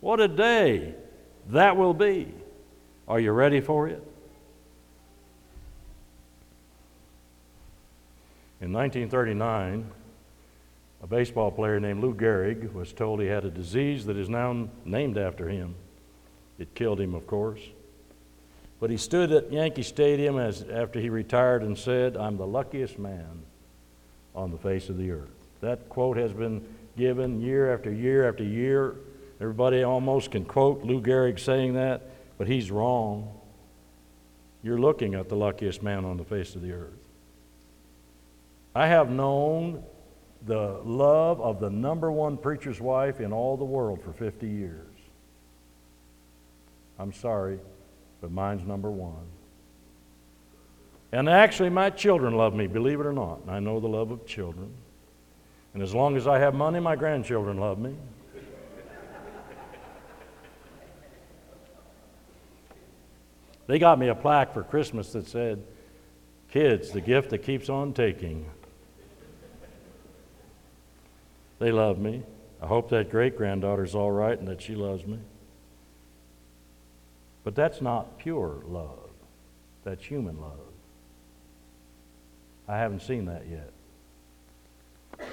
What 0.00 0.20
a 0.20 0.28
day 0.28 0.94
that 1.48 1.76
will 1.76 1.94
be. 1.94 2.32
Are 3.06 3.20
you 3.20 3.32
ready 3.32 3.60
for 3.60 3.88
it? 3.88 4.02
In 8.60 8.74
1939, 8.74 9.90
a 11.02 11.06
baseball 11.06 11.50
player 11.50 11.80
named 11.80 12.02
Lou 12.02 12.14
Gehrig 12.14 12.74
was 12.74 12.92
told 12.92 13.20
he 13.20 13.26
had 13.26 13.46
a 13.46 13.50
disease 13.50 14.04
that 14.04 14.18
is 14.18 14.28
now 14.28 14.68
named 14.84 15.16
after 15.16 15.48
him. 15.48 15.74
It 16.58 16.74
killed 16.74 17.00
him, 17.00 17.14
of 17.14 17.26
course. 17.26 17.60
But 18.78 18.90
he 18.90 18.98
stood 18.98 19.32
at 19.32 19.50
Yankee 19.50 19.82
Stadium 19.82 20.38
as, 20.38 20.62
after 20.70 21.00
he 21.00 21.08
retired 21.08 21.62
and 21.62 21.76
said, 21.76 22.18
I'm 22.18 22.36
the 22.36 22.46
luckiest 22.46 22.98
man 22.98 23.44
on 24.34 24.50
the 24.50 24.58
face 24.58 24.90
of 24.90 24.98
the 24.98 25.10
earth. 25.10 25.30
That 25.62 25.88
quote 25.88 26.18
has 26.18 26.34
been 26.34 26.62
given 26.98 27.40
year 27.40 27.72
after 27.72 27.90
year 27.90 28.28
after 28.28 28.44
year. 28.44 28.96
Everybody 29.40 29.82
almost 29.84 30.32
can 30.32 30.44
quote 30.44 30.84
Lou 30.84 31.00
Gehrig 31.00 31.40
saying 31.40 31.74
that, 31.74 32.02
but 32.36 32.46
he's 32.46 32.70
wrong. 32.70 33.32
You're 34.62 34.78
looking 34.78 35.14
at 35.14 35.30
the 35.30 35.36
luckiest 35.36 35.82
man 35.82 36.04
on 36.04 36.18
the 36.18 36.24
face 36.24 36.54
of 36.54 36.60
the 36.60 36.72
earth. 36.72 36.99
I 38.74 38.86
have 38.86 39.10
known 39.10 39.82
the 40.46 40.80
love 40.84 41.40
of 41.40 41.60
the 41.60 41.70
number 41.70 42.10
one 42.10 42.36
preacher's 42.36 42.80
wife 42.80 43.20
in 43.20 43.32
all 43.32 43.56
the 43.56 43.64
world 43.64 44.02
for 44.02 44.12
50 44.12 44.46
years. 44.46 44.86
I'm 46.98 47.12
sorry, 47.12 47.58
but 48.20 48.30
mine's 48.30 48.66
number 48.66 48.90
one. 48.90 49.26
And 51.12 51.28
actually, 51.28 51.70
my 51.70 51.90
children 51.90 52.34
love 52.34 52.54
me, 52.54 52.66
believe 52.66 53.00
it 53.00 53.06
or 53.06 53.12
not. 53.12 53.40
I 53.48 53.58
know 53.58 53.80
the 53.80 53.88
love 53.88 54.12
of 54.12 54.26
children. 54.26 54.70
And 55.74 55.82
as 55.82 55.94
long 55.94 56.16
as 56.16 56.26
I 56.26 56.38
have 56.38 56.54
money, 56.54 56.78
my 56.78 56.94
grandchildren 56.94 57.58
love 57.58 57.78
me. 57.78 57.96
they 63.66 63.78
got 63.78 63.98
me 63.98 64.08
a 64.08 64.14
plaque 64.14 64.52
for 64.52 64.62
Christmas 64.62 65.12
that 65.12 65.26
said, 65.26 65.62
Kids, 66.48 66.90
the 66.90 67.00
gift 67.00 67.30
that 67.30 67.38
keeps 67.38 67.68
on 67.68 67.92
taking. 67.92 68.44
They 71.60 71.70
love 71.70 71.98
me. 71.98 72.22
I 72.60 72.66
hope 72.66 72.88
that 72.90 73.10
great 73.10 73.36
granddaughter's 73.36 73.94
all 73.94 74.10
right 74.10 74.36
and 74.36 74.48
that 74.48 74.60
she 74.60 74.74
loves 74.74 75.06
me. 75.06 75.18
But 77.44 77.54
that's 77.54 77.80
not 77.80 78.18
pure 78.18 78.62
love, 78.66 79.08
that's 79.84 80.04
human 80.04 80.40
love. 80.40 80.58
I 82.66 82.76
haven't 82.76 83.02
seen 83.02 83.26
that 83.26 83.44
yet. 83.48 83.70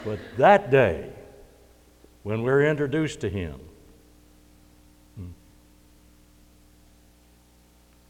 But 0.03 0.19
that 0.37 0.69
day, 0.69 1.11
when 2.23 2.43
we're 2.43 2.65
introduced 2.65 3.21
to 3.21 3.29
Him, 3.29 3.59
hmm, 5.15 5.27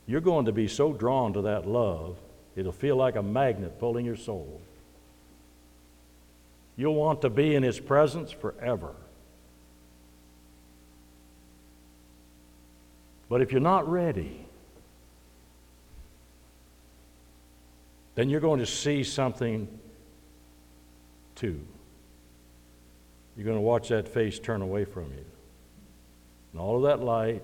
you're 0.07 0.21
going 0.21 0.45
to 0.45 0.51
be 0.51 0.67
so 0.67 0.93
drawn 0.93 1.33
to 1.33 1.41
that 1.43 1.67
love, 1.67 2.17
it'll 2.55 2.71
feel 2.71 2.95
like 2.95 3.15
a 3.15 3.21
magnet 3.21 3.79
pulling 3.79 4.05
your 4.05 4.15
soul. 4.15 4.61
You'll 6.77 6.95
want 6.95 7.23
to 7.23 7.29
be 7.29 7.55
in 7.55 7.63
His 7.63 7.79
presence 7.79 8.31
forever. 8.31 8.93
But 13.29 13.41
if 13.41 13.51
you're 13.51 13.59
not 13.59 13.89
ready, 13.89 14.45
then 18.15 18.29
you're 18.29 18.39
going 18.39 18.59
to 18.59 18.65
see 18.65 19.03
something 19.03 19.67
too. 21.35 21.59
You're 23.35 23.45
going 23.45 23.57
to 23.57 23.61
watch 23.61 23.89
that 23.89 24.07
face 24.07 24.39
turn 24.39 24.61
away 24.61 24.85
from 24.85 25.05
you. 25.05 25.25
And 26.51 26.61
all 26.61 26.77
of 26.77 26.83
that 26.83 27.03
light, 27.03 27.43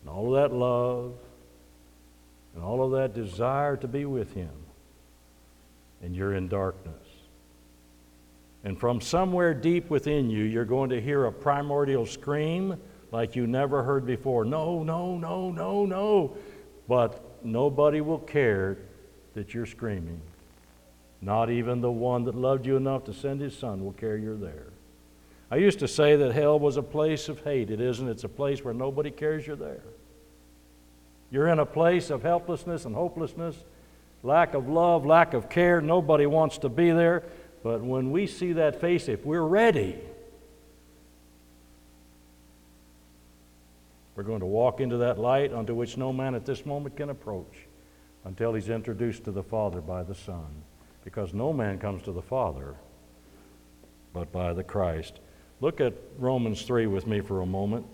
and 0.00 0.10
all 0.10 0.34
of 0.34 0.50
that 0.50 0.56
love, 0.56 1.12
and 2.54 2.64
all 2.64 2.84
of 2.84 2.92
that 2.92 3.14
desire 3.14 3.76
to 3.76 3.86
be 3.86 4.04
with 4.04 4.34
Him, 4.34 4.50
and 6.02 6.16
you're 6.16 6.34
in 6.34 6.48
darkness. 6.48 7.03
And 8.64 8.80
from 8.80 9.00
somewhere 9.00 9.52
deep 9.52 9.90
within 9.90 10.30
you, 10.30 10.44
you're 10.44 10.64
going 10.64 10.90
to 10.90 11.00
hear 11.00 11.26
a 11.26 11.32
primordial 11.32 12.06
scream 12.06 12.80
like 13.12 13.36
you 13.36 13.46
never 13.46 13.82
heard 13.82 14.06
before. 14.06 14.44
No, 14.44 14.82
no, 14.82 15.16
no, 15.16 15.50
no, 15.50 15.84
no. 15.84 16.36
But 16.88 17.22
nobody 17.44 18.00
will 18.00 18.18
care 18.18 18.78
that 19.34 19.52
you're 19.52 19.66
screaming. 19.66 20.20
Not 21.20 21.50
even 21.50 21.80
the 21.80 21.90
one 21.90 22.24
that 22.24 22.34
loved 22.34 22.66
you 22.66 22.76
enough 22.76 23.04
to 23.04 23.12
send 23.12 23.40
his 23.40 23.56
son 23.56 23.84
will 23.84 23.92
care 23.92 24.16
you're 24.16 24.36
there. 24.36 24.66
I 25.50 25.56
used 25.56 25.78
to 25.80 25.88
say 25.88 26.16
that 26.16 26.32
hell 26.32 26.58
was 26.58 26.76
a 26.76 26.82
place 26.82 27.28
of 27.28 27.40
hate. 27.44 27.70
It 27.70 27.80
isn't, 27.80 28.08
it's 28.08 28.24
a 28.24 28.28
place 28.28 28.64
where 28.64 28.74
nobody 28.74 29.10
cares 29.10 29.46
you're 29.46 29.56
there. 29.56 29.82
You're 31.30 31.48
in 31.48 31.58
a 31.58 31.66
place 31.66 32.10
of 32.10 32.22
helplessness 32.22 32.84
and 32.84 32.94
hopelessness, 32.94 33.56
lack 34.22 34.54
of 34.54 34.68
love, 34.68 35.04
lack 35.04 35.34
of 35.34 35.48
care. 35.48 35.80
Nobody 35.80 36.26
wants 36.26 36.58
to 36.58 36.68
be 36.68 36.90
there. 36.90 37.24
But 37.64 37.80
when 37.80 38.10
we 38.10 38.26
see 38.26 38.52
that 38.52 38.78
face, 38.78 39.08
if 39.08 39.24
we're 39.24 39.40
ready, 39.40 39.98
we're 44.14 44.22
going 44.22 44.40
to 44.40 44.46
walk 44.46 44.80
into 44.80 44.98
that 44.98 45.18
light 45.18 45.50
unto 45.50 45.74
which 45.74 45.96
no 45.96 46.12
man 46.12 46.34
at 46.34 46.44
this 46.44 46.66
moment 46.66 46.94
can 46.94 47.08
approach 47.08 47.66
until 48.26 48.52
he's 48.52 48.68
introduced 48.68 49.24
to 49.24 49.32
the 49.32 49.42
Father 49.42 49.80
by 49.80 50.02
the 50.02 50.14
Son. 50.14 50.46
Because 51.04 51.32
no 51.32 51.54
man 51.54 51.78
comes 51.78 52.02
to 52.02 52.12
the 52.12 52.22
Father 52.22 52.74
but 54.12 54.30
by 54.30 54.52
the 54.52 54.62
Christ. 54.62 55.20
Look 55.62 55.80
at 55.80 55.94
Romans 56.18 56.62
3 56.62 56.86
with 56.86 57.06
me 57.06 57.20
for 57.20 57.40
a 57.40 57.46
moment. 57.46 57.86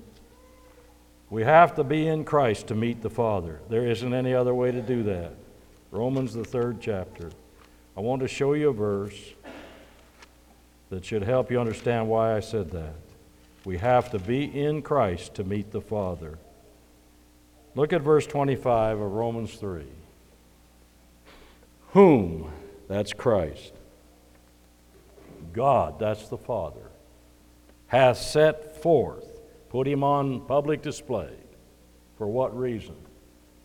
We 1.31 1.45
have 1.45 1.77
to 1.77 1.85
be 1.85 2.09
in 2.09 2.25
Christ 2.25 2.67
to 2.67 2.75
meet 2.75 3.03
the 3.03 3.11
Father. 3.11 3.61
There 3.69 3.87
isn't 3.87 4.13
any 4.13 4.35
other 4.35 4.53
way 4.53 4.73
to 4.73 4.83
do 4.83 5.05
that. 5.05 5.33
Romans, 5.93 6.35
the 6.35 6.45
third 6.45 6.79
chapter. 6.81 7.31
I 7.97 8.01
want 8.01 8.23
to 8.23 8.29
show 8.29 8.55
you 8.55 8.71
a 8.71 8.73
verse 8.73 9.35
that 10.90 11.05
should 11.05 11.22
help 11.22 11.50
you 11.50 11.61
understand 11.61 12.09
why 12.09 12.37
I 12.37 12.40
said 12.40 12.72
that. 12.72 12.94
We 13.64 13.79
have 13.79 14.11
to 14.11 14.18
be 14.18 14.44
in 14.44 14.83
Christ 14.83 15.35
to 15.35 15.44
meet 15.44 15.70
the 15.70 15.81
Father. 15.81 16.38
Look 17.74 17.92
at 17.92 18.03
verse 18.03 18.26
25 18.26 19.00
of 19.00 19.12
Romans 19.12 19.55
3. 19.55 19.85
Whom, 21.92 22.50
that's 22.88 23.12
Christ, 23.12 23.72
God, 25.53 25.98
that's 25.98 26.29
the 26.29 26.38
Father, 26.38 26.90
hath 27.87 28.18
set 28.18 28.83
forth, 28.83 29.24
put 29.68 29.87
him 29.87 30.03
on 30.03 30.40
public 30.42 30.83
display. 30.83 31.31
For 32.18 32.26
what 32.26 32.57
reason? 32.57 32.96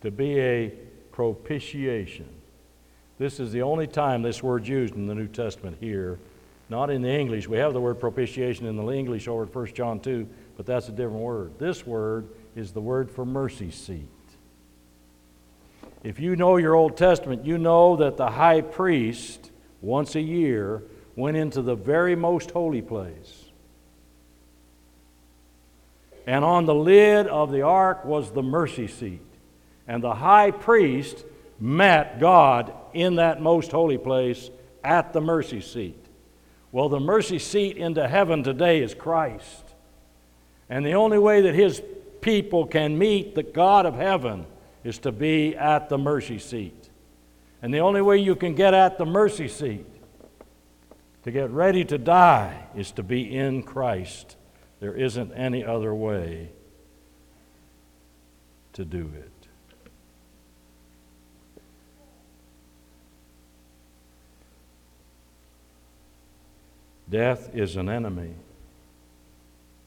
To 0.02 0.10
be 0.10 0.40
a 0.40 0.72
propitiation. 1.12 2.28
This 3.18 3.40
is 3.40 3.52
the 3.52 3.62
only 3.62 3.86
time 3.86 4.22
this 4.22 4.42
word's 4.42 4.68
used 4.68 4.94
in 4.94 5.06
the 5.06 5.14
New 5.14 5.28
Testament 5.28 5.78
here 5.80 6.18
not 6.68 6.90
in 6.90 7.02
the 7.02 7.10
English. 7.10 7.48
We 7.48 7.58
have 7.58 7.72
the 7.72 7.80
word 7.80 8.00
propitiation 8.00 8.66
in 8.66 8.76
the 8.76 8.90
English 8.90 9.28
over 9.28 9.44
at 9.44 9.54
1 9.54 9.66
John 9.74 10.00
2, 10.00 10.28
but 10.56 10.66
that's 10.66 10.88
a 10.88 10.92
different 10.92 11.22
word. 11.22 11.58
This 11.58 11.86
word 11.86 12.28
is 12.54 12.72
the 12.72 12.80
word 12.80 13.10
for 13.10 13.24
mercy 13.24 13.70
seat. 13.70 14.08
If 16.02 16.20
you 16.20 16.36
know 16.36 16.56
your 16.56 16.74
Old 16.74 16.96
Testament, 16.96 17.44
you 17.44 17.58
know 17.58 17.96
that 17.96 18.16
the 18.16 18.30
high 18.30 18.60
priest, 18.60 19.50
once 19.80 20.14
a 20.14 20.20
year, 20.20 20.82
went 21.14 21.36
into 21.36 21.62
the 21.62 21.74
very 21.74 22.14
most 22.14 22.50
holy 22.50 22.82
place. 22.82 23.44
And 26.26 26.44
on 26.44 26.66
the 26.66 26.74
lid 26.74 27.26
of 27.28 27.52
the 27.52 27.62
ark 27.62 28.04
was 28.04 28.32
the 28.32 28.42
mercy 28.42 28.88
seat. 28.88 29.20
And 29.86 30.02
the 30.02 30.14
high 30.14 30.50
priest 30.50 31.24
met 31.60 32.18
God 32.18 32.72
in 32.92 33.16
that 33.16 33.40
most 33.40 33.70
holy 33.70 33.98
place 33.98 34.50
at 34.82 35.12
the 35.12 35.20
mercy 35.20 35.60
seat. 35.60 36.05
Well, 36.76 36.90
the 36.90 37.00
mercy 37.00 37.38
seat 37.38 37.78
into 37.78 38.06
heaven 38.06 38.42
today 38.42 38.82
is 38.82 38.92
Christ. 38.92 39.64
And 40.68 40.84
the 40.84 40.92
only 40.92 41.18
way 41.18 41.40
that 41.40 41.54
his 41.54 41.80
people 42.20 42.66
can 42.66 42.98
meet 42.98 43.34
the 43.34 43.42
God 43.42 43.86
of 43.86 43.94
heaven 43.94 44.44
is 44.84 44.98
to 44.98 45.10
be 45.10 45.56
at 45.56 45.88
the 45.88 45.96
mercy 45.96 46.38
seat. 46.38 46.90
And 47.62 47.72
the 47.72 47.78
only 47.78 48.02
way 48.02 48.18
you 48.18 48.36
can 48.36 48.54
get 48.54 48.74
at 48.74 48.98
the 48.98 49.06
mercy 49.06 49.48
seat, 49.48 49.86
to 51.22 51.30
get 51.30 51.48
ready 51.48 51.82
to 51.82 51.96
die, 51.96 52.66
is 52.76 52.92
to 52.92 53.02
be 53.02 53.34
in 53.34 53.62
Christ. 53.62 54.36
There 54.78 54.94
isn't 54.94 55.32
any 55.32 55.64
other 55.64 55.94
way 55.94 56.50
to 58.74 58.84
do 58.84 59.10
it. 59.16 59.35
Death 67.08 67.54
is 67.54 67.76
an 67.76 67.88
enemy. 67.88 68.34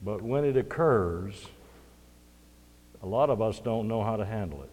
But 0.02 0.22
when 0.22 0.44
it 0.44 0.56
occurs, 0.56 1.46
a 3.02 3.06
lot 3.06 3.30
of 3.30 3.42
us 3.42 3.60
don't 3.60 3.88
know 3.88 4.02
how 4.02 4.16
to 4.16 4.24
handle 4.24 4.62
it. 4.62 4.70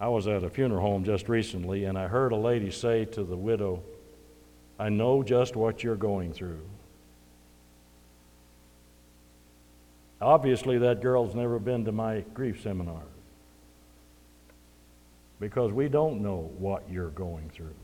I 0.00 0.08
was 0.08 0.26
at 0.26 0.42
a 0.42 0.50
funeral 0.50 0.80
home 0.80 1.04
just 1.04 1.28
recently, 1.28 1.84
and 1.84 1.98
I 1.98 2.08
heard 2.08 2.32
a 2.32 2.36
lady 2.36 2.70
say 2.70 3.04
to 3.06 3.22
the 3.22 3.36
widow, 3.36 3.82
I 4.78 4.88
know 4.88 5.22
just 5.22 5.56
what 5.56 5.82
you're 5.82 5.94
going 5.94 6.32
through. 6.32 6.60
Obviously, 10.20 10.78
that 10.78 11.02
girl's 11.02 11.34
never 11.34 11.58
been 11.58 11.84
to 11.84 11.92
my 11.92 12.24
grief 12.32 12.62
seminar 12.62 13.02
because 15.38 15.70
we 15.70 15.88
don't 15.88 16.22
know 16.22 16.50
what 16.58 16.82
you're 16.90 17.10
going 17.10 17.50
through. 17.50 17.74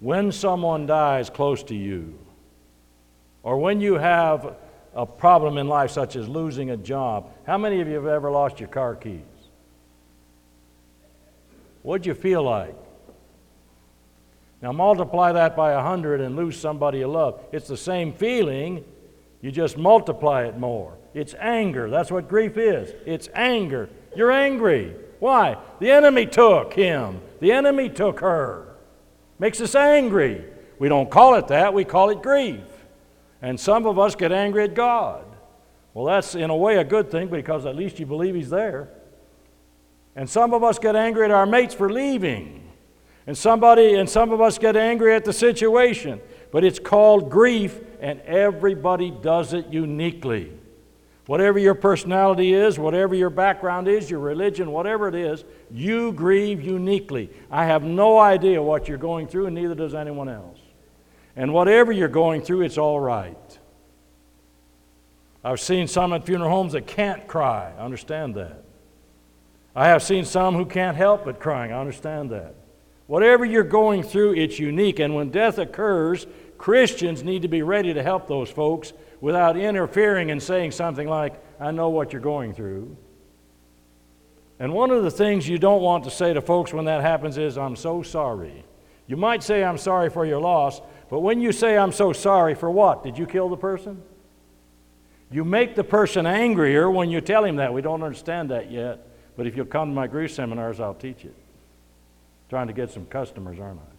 When 0.00 0.32
someone 0.32 0.86
dies 0.86 1.30
close 1.30 1.62
to 1.64 1.74
you, 1.74 2.18
or 3.42 3.58
when 3.58 3.80
you 3.80 3.94
have 3.94 4.56
a 4.94 5.06
problem 5.06 5.58
in 5.58 5.68
life, 5.68 5.90
such 5.90 6.16
as 6.16 6.28
losing 6.28 6.70
a 6.70 6.76
job, 6.76 7.32
how 7.46 7.58
many 7.58 7.80
of 7.80 7.88
you 7.88 7.94
have 7.94 8.06
ever 8.06 8.30
lost 8.30 8.58
your 8.60 8.68
car 8.68 8.96
keys? 8.96 9.20
What'd 11.82 12.06
you 12.06 12.14
feel 12.14 12.42
like? 12.42 12.74
Now 14.62 14.72
multiply 14.72 15.32
that 15.32 15.56
by 15.56 15.72
a 15.72 15.82
hundred 15.82 16.20
and 16.20 16.36
lose 16.36 16.58
somebody 16.58 16.98
you 16.98 17.06
love. 17.06 17.40
It's 17.52 17.68
the 17.68 17.76
same 17.76 18.12
feeling, 18.12 18.84
you 19.40 19.50
just 19.50 19.78
multiply 19.78 20.44
it 20.44 20.58
more. 20.58 20.96
It's 21.14 21.34
anger. 21.34 21.88
That's 21.88 22.10
what 22.10 22.28
grief 22.28 22.56
is. 22.58 22.94
It's 23.06 23.28
anger. 23.34 23.88
You're 24.14 24.30
angry. 24.30 24.94
Why? 25.18 25.56
The 25.78 25.90
enemy 25.90 26.26
took 26.26 26.72
him, 26.74 27.20
the 27.40 27.52
enemy 27.52 27.88
took 27.88 28.20
her. 28.20 28.69
Makes 29.40 29.62
us 29.62 29.74
angry. 29.74 30.44
We 30.78 30.90
don't 30.90 31.10
call 31.10 31.34
it 31.34 31.48
that, 31.48 31.72
we 31.72 31.84
call 31.84 32.10
it 32.10 32.22
grief. 32.22 32.60
And 33.40 33.58
some 33.58 33.86
of 33.86 33.98
us 33.98 34.14
get 34.14 34.32
angry 34.32 34.64
at 34.64 34.74
God. 34.74 35.24
Well, 35.94 36.04
that's 36.04 36.34
in 36.34 36.50
a 36.50 36.56
way 36.56 36.76
a 36.76 36.84
good 36.84 37.10
thing 37.10 37.28
because 37.28 37.64
at 37.64 37.74
least 37.74 37.98
you 37.98 38.04
believe 38.04 38.34
He's 38.34 38.50
there. 38.50 38.90
And 40.14 40.28
some 40.28 40.52
of 40.52 40.62
us 40.62 40.78
get 40.78 40.94
angry 40.94 41.24
at 41.24 41.30
our 41.30 41.46
mates 41.46 41.74
for 41.74 41.90
leaving. 41.90 42.70
And 43.26 43.36
somebody 43.36 43.94
and 43.94 44.08
some 44.08 44.30
of 44.30 44.42
us 44.42 44.58
get 44.58 44.76
angry 44.76 45.14
at 45.14 45.24
the 45.24 45.32
situation. 45.32 46.20
But 46.52 46.62
it's 46.62 46.78
called 46.78 47.30
grief, 47.30 47.80
and 48.00 48.20
everybody 48.22 49.10
does 49.10 49.54
it 49.54 49.68
uniquely. 49.68 50.52
Whatever 51.30 51.60
your 51.60 51.76
personality 51.76 52.52
is, 52.52 52.76
whatever 52.76 53.14
your 53.14 53.30
background 53.30 53.86
is, 53.86 54.10
your 54.10 54.18
religion, 54.18 54.72
whatever 54.72 55.06
it 55.06 55.14
is, 55.14 55.44
you 55.70 56.10
grieve 56.10 56.60
uniquely. 56.60 57.30
I 57.52 57.66
have 57.66 57.84
no 57.84 58.18
idea 58.18 58.60
what 58.60 58.88
you're 58.88 58.98
going 58.98 59.28
through, 59.28 59.46
and 59.46 59.54
neither 59.54 59.76
does 59.76 59.94
anyone 59.94 60.28
else. 60.28 60.58
And 61.36 61.54
whatever 61.54 61.92
you're 61.92 62.08
going 62.08 62.42
through, 62.42 62.62
it's 62.62 62.78
all 62.78 62.98
right. 62.98 63.58
I've 65.44 65.60
seen 65.60 65.86
some 65.86 66.12
at 66.14 66.26
funeral 66.26 66.50
homes 66.50 66.72
that 66.72 66.88
can't 66.88 67.28
cry. 67.28 67.74
I 67.78 67.80
understand 67.80 68.34
that. 68.34 68.64
I 69.76 69.86
have 69.86 70.02
seen 70.02 70.24
some 70.24 70.56
who 70.56 70.66
can't 70.66 70.96
help 70.96 71.26
but 71.26 71.38
crying. 71.38 71.70
I 71.70 71.78
understand 71.78 72.30
that. 72.30 72.56
Whatever 73.06 73.44
you're 73.44 73.62
going 73.62 74.02
through, 74.02 74.34
it's 74.34 74.58
unique. 74.58 74.98
And 74.98 75.14
when 75.14 75.30
death 75.30 75.58
occurs, 75.58 76.26
Christians 76.60 77.24
need 77.24 77.40
to 77.40 77.48
be 77.48 77.62
ready 77.62 77.94
to 77.94 78.02
help 78.02 78.28
those 78.28 78.50
folks 78.50 78.92
without 79.22 79.56
interfering 79.56 80.30
and 80.30 80.42
saying 80.42 80.72
something 80.72 81.08
like, 81.08 81.42
I 81.58 81.70
know 81.70 81.88
what 81.88 82.12
you're 82.12 82.20
going 82.20 82.52
through. 82.52 82.98
And 84.58 84.74
one 84.74 84.90
of 84.90 85.02
the 85.02 85.10
things 85.10 85.48
you 85.48 85.56
don't 85.56 85.80
want 85.80 86.04
to 86.04 86.10
say 86.10 86.34
to 86.34 86.42
folks 86.42 86.74
when 86.74 86.84
that 86.84 87.00
happens 87.00 87.38
is, 87.38 87.56
I'm 87.56 87.76
so 87.76 88.02
sorry. 88.02 88.62
You 89.06 89.16
might 89.16 89.42
say, 89.42 89.64
I'm 89.64 89.78
sorry 89.78 90.10
for 90.10 90.26
your 90.26 90.38
loss, 90.38 90.82
but 91.08 91.20
when 91.20 91.40
you 91.40 91.50
say, 91.50 91.78
I'm 91.78 91.92
so 91.92 92.12
sorry, 92.12 92.54
for 92.54 92.70
what? 92.70 93.02
Did 93.02 93.16
you 93.16 93.24
kill 93.24 93.48
the 93.48 93.56
person? 93.56 94.02
You 95.30 95.46
make 95.46 95.76
the 95.76 95.84
person 95.84 96.26
angrier 96.26 96.90
when 96.90 97.08
you 97.08 97.22
tell 97.22 97.42
him 97.42 97.56
that. 97.56 97.72
We 97.72 97.80
don't 97.80 98.02
understand 98.02 98.50
that 98.50 98.70
yet, 98.70 99.08
but 99.34 99.46
if 99.46 99.56
you'll 99.56 99.64
come 99.64 99.88
to 99.88 99.94
my 99.94 100.08
grief 100.08 100.30
seminars, 100.30 100.78
I'll 100.78 100.92
teach 100.92 101.24
it. 101.24 101.34
Trying 102.50 102.66
to 102.66 102.74
get 102.74 102.90
some 102.90 103.06
customers, 103.06 103.58
aren't 103.58 103.80
I? 103.80 103.89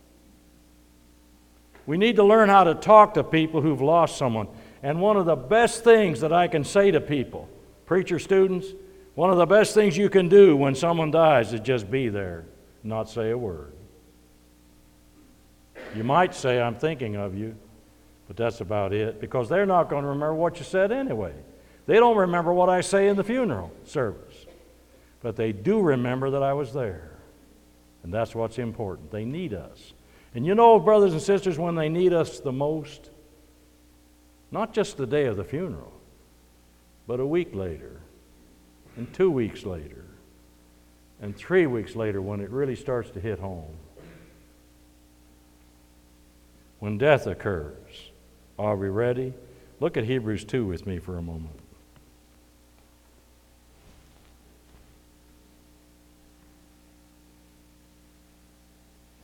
We 1.85 1.97
need 1.97 2.15
to 2.17 2.23
learn 2.23 2.49
how 2.49 2.63
to 2.63 2.75
talk 2.75 3.15
to 3.15 3.23
people 3.23 3.61
who've 3.61 3.81
lost 3.81 4.17
someone. 4.17 4.47
And 4.83 5.01
one 5.01 5.17
of 5.17 5.25
the 5.25 5.35
best 5.35 5.83
things 5.83 6.21
that 6.21 6.33
I 6.33 6.47
can 6.47 6.63
say 6.63 6.91
to 6.91 7.01
people, 7.01 7.49
preacher 7.85 8.19
students, 8.19 8.67
one 9.15 9.29
of 9.29 9.37
the 9.37 9.45
best 9.45 9.73
things 9.73 9.97
you 9.97 10.09
can 10.09 10.29
do 10.29 10.55
when 10.55 10.75
someone 10.75 11.11
dies 11.11 11.53
is 11.53 11.59
just 11.59 11.91
be 11.91 12.09
there, 12.09 12.45
not 12.83 13.09
say 13.09 13.31
a 13.31 13.37
word. 13.37 13.73
You 15.95 16.03
might 16.03 16.33
say, 16.33 16.61
I'm 16.61 16.75
thinking 16.75 17.15
of 17.15 17.37
you, 17.37 17.55
but 18.27 18.37
that's 18.37 18.61
about 18.61 18.93
it 18.93 19.19
because 19.19 19.49
they're 19.49 19.65
not 19.65 19.89
going 19.89 20.03
to 20.03 20.09
remember 20.09 20.35
what 20.35 20.57
you 20.57 20.63
said 20.63 20.91
anyway. 20.91 21.33
They 21.85 21.95
don't 21.95 22.17
remember 22.17 22.53
what 22.53 22.69
I 22.69 22.81
say 22.81 23.09
in 23.09 23.17
the 23.17 23.23
funeral 23.23 23.71
service, 23.83 24.45
but 25.21 25.35
they 25.35 25.51
do 25.51 25.81
remember 25.81 26.29
that 26.29 26.43
I 26.43 26.53
was 26.53 26.71
there. 26.73 27.11
And 28.03 28.13
that's 28.13 28.33
what's 28.33 28.57
important. 28.57 29.11
They 29.11 29.25
need 29.25 29.53
us. 29.53 29.93
And 30.33 30.45
you 30.45 30.55
know, 30.55 30.79
brothers 30.79 31.13
and 31.13 31.21
sisters, 31.21 31.57
when 31.59 31.75
they 31.75 31.89
need 31.89 32.13
us 32.13 32.39
the 32.39 32.51
most, 32.51 33.09
not 34.49 34.73
just 34.73 34.97
the 34.97 35.07
day 35.07 35.25
of 35.25 35.37
the 35.37 35.43
funeral, 35.43 35.91
but 37.07 37.19
a 37.19 37.25
week 37.25 37.53
later, 37.53 38.01
and 38.95 39.11
two 39.13 39.29
weeks 39.29 39.65
later, 39.65 40.05
and 41.21 41.35
three 41.35 41.67
weeks 41.67 41.95
later 41.95 42.21
when 42.21 42.39
it 42.39 42.49
really 42.49 42.75
starts 42.75 43.09
to 43.11 43.19
hit 43.19 43.39
home. 43.39 43.75
When 46.79 46.97
death 46.97 47.27
occurs, 47.27 48.09
are 48.57 48.75
we 48.75 48.89
ready? 48.89 49.33
Look 49.79 49.97
at 49.97 50.05
Hebrews 50.05 50.45
2 50.45 50.65
with 50.65 50.87
me 50.87 50.97
for 50.97 51.17
a 51.17 51.21
moment. 51.21 51.60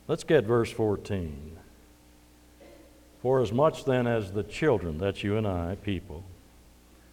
Let's 0.08 0.24
get 0.24 0.44
verse 0.44 0.72
14. 0.72 1.58
For 3.20 3.42
as 3.42 3.52
much 3.52 3.84
then 3.84 4.06
as 4.06 4.32
the 4.32 4.42
children, 4.42 4.96
that's 4.96 5.22
you 5.22 5.36
and 5.36 5.46
I, 5.46 5.76
people, 5.76 6.24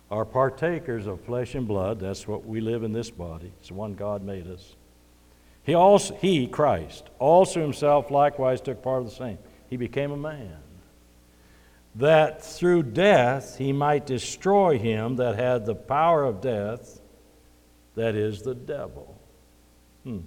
are 0.10 0.24
partakers 0.24 1.06
of 1.06 1.20
flesh 1.22 1.56
and 1.56 1.68
blood, 1.68 2.00
that's 2.00 2.28
what 2.28 2.46
we 2.46 2.62
live 2.62 2.84
in 2.84 2.94
this 2.94 3.10
body, 3.10 3.52
it's 3.60 3.68
the 3.68 3.74
one 3.74 3.96
God 3.96 4.24
made 4.24 4.48
us. 4.48 4.76
He 5.64 5.74
also, 5.74 6.16
he, 6.16 6.48
Christ, 6.48 7.10
also 7.20 7.60
himself 7.60 8.12
likewise 8.12 8.62
took 8.62 8.82
part 8.82 9.02
of 9.02 9.10
the 9.10 9.16
same. 9.16 9.40
He 9.70 9.78
became 9.78 10.12
a 10.12 10.18
man. 10.18 10.58
That 11.96 12.46
through 12.46 12.84
death 12.84 13.58
he 13.58 13.74
might 13.74 14.06
destroy 14.06 14.78
him 14.78 15.16
that 15.16 15.36
had 15.36 15.66
the 15.66 15.76
power 15.76 16.24
of 16.24 16.40
death, 16.40 17.02
that 17.96 18.16
is 18.16 18.44
the 18.44 18.54
devil. 18.54 19.20
Hmm. 20.04 20.20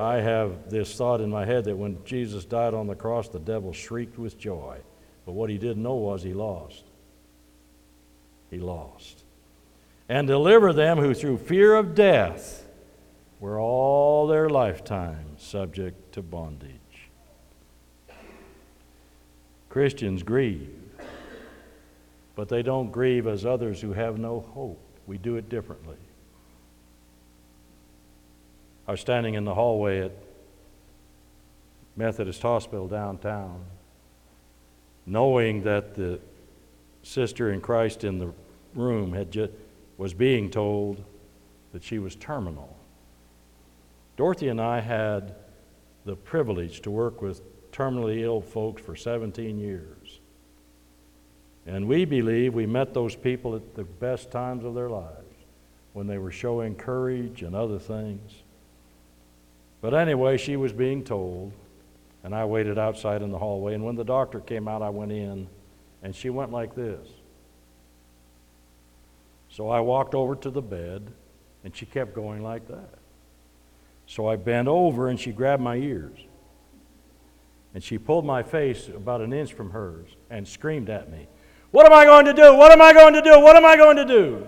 I 0.00 0.20
have 0.20 0.70
this 0.70 0.94
thought 0.94 1.20
in 1.20 1.30
my 1.30 1.44
head 1.44 1.64
that 1.64 1.76
when 1.76 1.98
Jesus 2.04 2.44
died 2.44 2.74
on 2.74 2.86
the 2.86 2.94
cross, 2.94 3.28
the 3.28 3.38
devil 3.38 3.72
shrieked 3.72 4.18
with 4.18 4.38
joy. 4.38 4.78
But 5.26 5.32
what 5.32 5.50
he 5.50 5.58
didn't 5.58 5.82
know 5.82 5.94
was 5.94 6.22
he 6.22 6.32
lost. 6.32 6.84
He 8.50 8.58
lost. 8.58 9.24
And 10.08 10.26
deliver 10.26 10.72
them 10.72 10.98
who 10.98 11.14
through 11.14 11.38
fear 11.38 11.74
of 11.74 11.94
death 11.94 12.66
were 13.38 13.60
all 13.60 14.26
their 14.26 14.48
lifetime 14.48 15.36
subject 15.38 16.12
to 16.14 16.22
bondage. 16.22 16.70
Christians 19.68 20.22
grieve, 20.22 20.74
but 22.34 22.48
they 22.48 22.62
don't 22.62 22.90
grieve 22.90 23.26
as 23.26 23.46
others 23.46 23.80
who 23.80 23.92
have 23.92 24.18
no 24.18 24.40
hope. 24.40 24.80
We 25.06 25.16
do 25.16 25.36
it 25.36 25.48
differently. 25.48 25.96
I 28.90 28.94
was 28.94 29.00
standing 29.00 29.34
in 29.34 29.44
the 29.44 29.54
hallway 29.54 30.00
at 30.00 30.10
Methodist 31.94 32.42
Hospital 32.42 32.88
downtown, 32.88 33.64
knowing 35.06 35.62
that 35.62 35.94
the 35.94 36.18
sister 37.04 37.52
in 37.52 37.60
Christ 37.60 38.02
in 38.02 38.18
the 38.18 38.32
room 38.74 39.12
had 39.12 39.30
just, 39.30 39.52
was 39.96 40.12
being 40.12 40.50
told 40.50 41.04
that 41.72 41.84
she 41.84 42.00
was 42.00 42.16
terminal. 42.16 42.76
Dorothy 44.16 44.48
and 44.48 44.60
I 44.60 44.80
had 44.80 45.36
the 46.04 46.16
privilege 46.16 46.80
to 46.80 46.90
work 46.90 47.22
with 47.22 47.42
terminally 47.70 48.22
ill 48.22 48.40
folks 48.40 48.82
for 48.82 48.96
17 48.96 49.56
years. 49.56 50.18
And 51.64 51.86
we 51.86 52.04
believe 52.04 52.54
we 52.54 52.66
met 52.66 52.92
those 52.92 53.14
people 53.14 53.54
at 53.54 53.76
the 53.76 53.84
best 53.84 54.32
times 54.32 54.64
of 54.64 54.74
their 54.74 54.90
lives 54.90 55.36
when 55.92 56.08
they 56.08 56.18
were 56.18 56.32
showing 56.32 56.74
courage 56.74 57.44
and 57.44 57.54
other 57.54 57.78
things. 57.78 58.42
But 59.80 59.94
anyway, 59.94 60.36
she 60.36 60.56
was 60.56 60.72
being 60.72 61.04
told, 61.04 61.52
and 62.22 62.34
I 62.34 62.44
waited 62.44 62.78
outside 62.78 63.22
in 63.22 63.30
the 63.30 63.38
hallway. 63.38 63.74
And 63.74 63.84
when 63.84 63.96
the 63.96 64.04
doctor 64.04 64.40
came 64.40 64.68
out, 64.68 64.82
I 64.82 64.90
went 64.90 65.12
in, 65.12 65.48
and 66.02 66.14
she 66.14 66.30
went 66.30 66.52
like 66.52 66.74
this. 66.74 67.08
So 69.48 69.68
I 69.68 69.80
walked 69.80 70.14
over 70.14 70.36
to 70.36 70.50
the 70.50 70.62
bed, 70.62 71.10
and 71.64 71.74
she 71.74 71.86
kept 71.86 72.14
going 72.14 72.42
like 72.42 72.68
that. 72.68 72.94
So 74.06 74.26
I 74.26 74.36
bent 74.36 74.68
over, 74.68 75.08
and 75.08 75.18
she 75.18 75.32
grabbed 75.32 75.62
my 75.62 75.76
ears. 75.76 76.18
And 77.74 77.82
she 77.82 77.98
pulled 77.98 78.24
my 78.24 78.42
face 78.42 78.88
about 78.88 79.20
an 79.20 79.32
inch 79.32 79.54
from 79.54 79.70
hers 79.70 80.08
and 80.28 80.46
screamed 80.46 80.90
at 80.90 81.10
me, 81.10 81.26
What 81.70 81.86
am 81.86 81.92
I 81.92 82.04
going 82.04 82.26
to 82.26 82.34
do? 82.34 82.54
What 82.54 82.72
am 82.72 82.82
I 82.82 82.92
going 82.92 83.14
to 83.14 83.22
do? 83.22 83.40
What 83.40 83.56
am 83.56 83.64
I 83.64 83.76
going 83.76 83.96
to 83.96 84.04
do? 84.04 84.46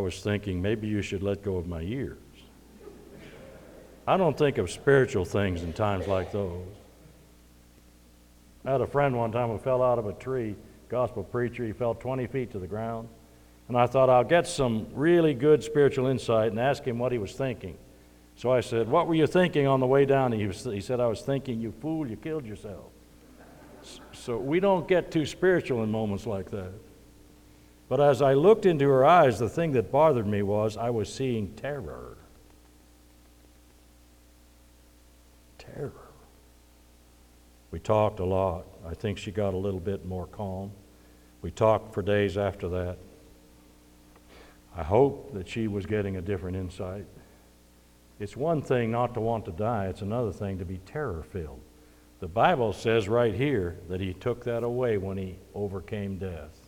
Was 0.00 0.20
thinking 0.20 0.60
maybe 0.60 0.88
you 0.88 1.02
should 1.02 1.22
let 1.22 1.42
go 1.42 1.56
of 1.56 1.66
my 1.66 1.82
ears. 1.82 2.18
I 4.06 4.16
don't 4.16 4.36
think 4.36 4.58
of 4.58 4.70
spiritual 4.70 5.24
things 5.24 5.62
in 5.62 5.72
times 5.72 6.08
like 6.08 6.32
those. 6.32 6.66
I 8.64 8.72
had 8.72 8.80
a 8.80 8.86
friend 8.86 9.16
one 9.16 9.32
time 9.32 9.48
who 9.48 9.58
fell 9.58 9.82
out 9.82 9.98
of 9.98 10.06
a 10.06 10.12
tree, 10.12 10.56
gospel 10.88 11.22
preacher. 11.22 11.64
He 11.64 11.72
fell 11.72 11.94
20 11.94 12.26
feet 12.26 12.50
to 12.52 12.58
the 12.58 12.66
ground. 12.66 13.08
And 13.68 13.76
I 13.76 13.86
thought, 13.86 14.10
I'll 14.10 14.24
get 14.24 14.48
some 14.48 14.88
really 14.92 15.32
good 15.32 15.62
spiritual 15.62 16.08
insight 16.08 16.50
and 16.50 16.58
ask 16.58 16.82
him 16.82 16.98
what 16.98 17.12
he 17.12 17.18
was 17.18 17.32
thinking. 17.34 17.78
So 18.34 18.50
I 18.50 18.60
said, 18.60 18.88
What 18.88 19.06
were 19.06 19.14
you 19.14 19.26
thinking 19.26 19.66
on 19.66 19.80
the 19.80 19.86
way 19.86 20.04
down? 20.04 20.32
He, 20.32 20.46
was, 20.46 20.64
he 20.64 20.80
said, 20.80 20.98
I 20.98 21.06
was 21.06 21.20
thinking, 21.20 21.60
You 21.60 21.72
fool, 21.80 22.08
you 22.08 22.16
killed 22.16 22.44
yourself. 22.44 22.86
So 24.12 24.36
we 24.36 24.60
don't 24.60 24.88
get 24.88 25.10
too 25.10 25.24
spiritual 25.24 25.82
in 25.84 25.90
moments 25.90 26.26
like 26.26 26.50
that. 26.50 26.72
But 27.90 28.00
as 28.00 28.22
I 28.22 28.34
looked 28.34 28.66
into 28.66 28.88
her 28.88 29.04
eyes, 29.04 29.40
the 29.40 29.48
thing 29.48 29.72
that 29.72 29.90
bothered 29.90 30.28
me 30.28 30.42
was 30.42 30.76
I 30.76 30.90
was 30.90 31.12
seeing 31.12 31.52
terror. 31.54 32.16
Terror. 35.58 35.92
We 37.72 37.80
talked 37.80 38.20
a 38.20 38.24
lot. 38.24 38.66
I 38.86 38.94
think 38.94 39.18
she 39.18 39.32
got 39.32 39.54
a 39.54 39.56
little 39.56 39.80
bit 39.80 40.06
more 40.06 40.28
calm. 40.28 40.70
We 41.42 41.50
talked 41.50 41.92
for 41.92 42.00
days 42.00 42.38
after 42.38 42.68
that. 42.68 42.98
I 44.76 44.84
hope 44.84 45.34
that 45.34 45.48
she 45.48 45.66
was 45.66 45.84
getting 45.84 46.16
a 46.16 46.22
different 46.22 46.56
insight. 46.56 47.06
It's 48.20 48.36
one 48.36 48.62
thing 48.62 48.92
not 48.92 49.14
to 49.14 49.20
want 49.20 49.46
to 49.46 49.50
die, 49.50 49.86
it's 49.86 50.02
another 50.02 50.30
thing 50.30 50.58
to 50.58 50.64
be 50.64 50.78
terror 50.86 51.24
filled. 51.32 51.60
The 52.20 52.28
Bible 52.28 52.72
says 52.72 53.08
right 53.08 53.34
here 53.34 53.78
that 53.88 54.00
he 54.00 54.12
took 54.12 54.44
that 54.44 54.62
away 54.62 54.96
when 54.96 55.16
he 55.16 55.38
overcame 55.56 56.18
death. 56.18 56.59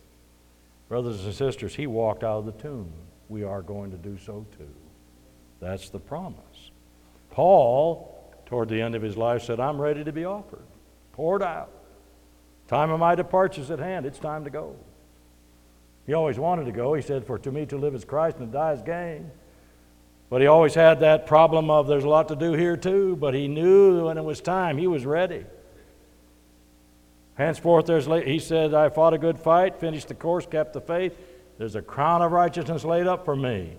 Brothers 0.93 1.25
and 1.25 1.33
sisters, 1.33 1.73
he 1.73 1.87
walked 1.87 2.23
out 2.23 2.37
of 2.37 2.45
the 2.45 2.51
tomb. 2.51 2.93
We 3.27 3.43
are 3.43 3.63
going 3.63 3.89
to 3.89 3.97
do 3.97 4.15
so 4.15 4.45
too. 4.55 4.69
That's 5.59 5.89
the 5.89 5.97
promise. 5.97 6.69
Paul, 7.31 8.31
toward 8.45 8.69
the 8.69 8.79
end 8.79 8.93
of 8.93 9.01
his 9.01 9.17
life, 9.17 9.41
said, 9.41 9.59
I'm 9.59 9.81
ready 9.81 10.03
to 10.03 10.11
be 10.11 10.23
offered, 10.23 10.67
poured 11.11 11.41
out. 11.41 11.71
Time 12.67 12.91
of 12.91 12.99
my 12.99 13.15
departure 13.15 13.61
is 13.61 13.71
at 13.71 13.79
hand. 13.79 14.05
It's 14.05 14.19
time 14.19 14.43
to 14.43 14.51
go. 14.51 14.75
He 16.05 16.13
always 16.13 16.37
wanted 16.37 16.65
to 16.65 16.71
go. 16.71 16.93
He 16.93 17.01
said, 17.01 17.25
For 17.25 17.39
to 17.39 17.51
me 17.51 17.65
to 17.65 17.75
live 17.75 17.95
is 17.95 18.05
Christ 18.05 18.37
and 18.37 18.51
to 18.51 18.53
die 18.55 18.73
is 18.73 18.83
gain. 18.83 19.31
But 20.29 20.41
he 20.41 20.47
always 20.47 20.75
had 20.75 20.99
that 20.99 21.25
problem 21.25 21.71
of 21.71 21.87
there's 21.87 22.03
a 22.03 22.07
lot 22.07 22.27
to 22.27 22.35
do 22.35 22.53
here 22.53 22.77
too, 22.77 23.15
but 23.15 23.33
he 23.33 23.47
knew 23.47 24.05
when 24.05 24.19
it 24.19 24.23
was 24.23 24.41
time, 24.41 24.77
he 24.77 24.85
was 24.85 25.07
ready. 25.07 25.43
Henceforth, 27.35 27.85
there's, 27.85 28.05
he 28.05 28.39
said, 28.39 28.73
I 28.73 28.89
fought 28.89 29.13
a 29.13 29.17
good 29.17 29.39
fight, 29.39 29.79
finished 29.79 30.07
the 30.07 30.13
course, 30.13 30.45
kept 30.45 30.73
the 30.73 30.81
faith. 30.81 31.17
There's 31.57 31.75
a 31.75 31.81
crown 31.81 32.21
of 32.21 32.31
righteousness 32.31 32.83
laid 32.83 33.07
up 33.07 33.25
for 33.25 33.35
me. 33.35 33.77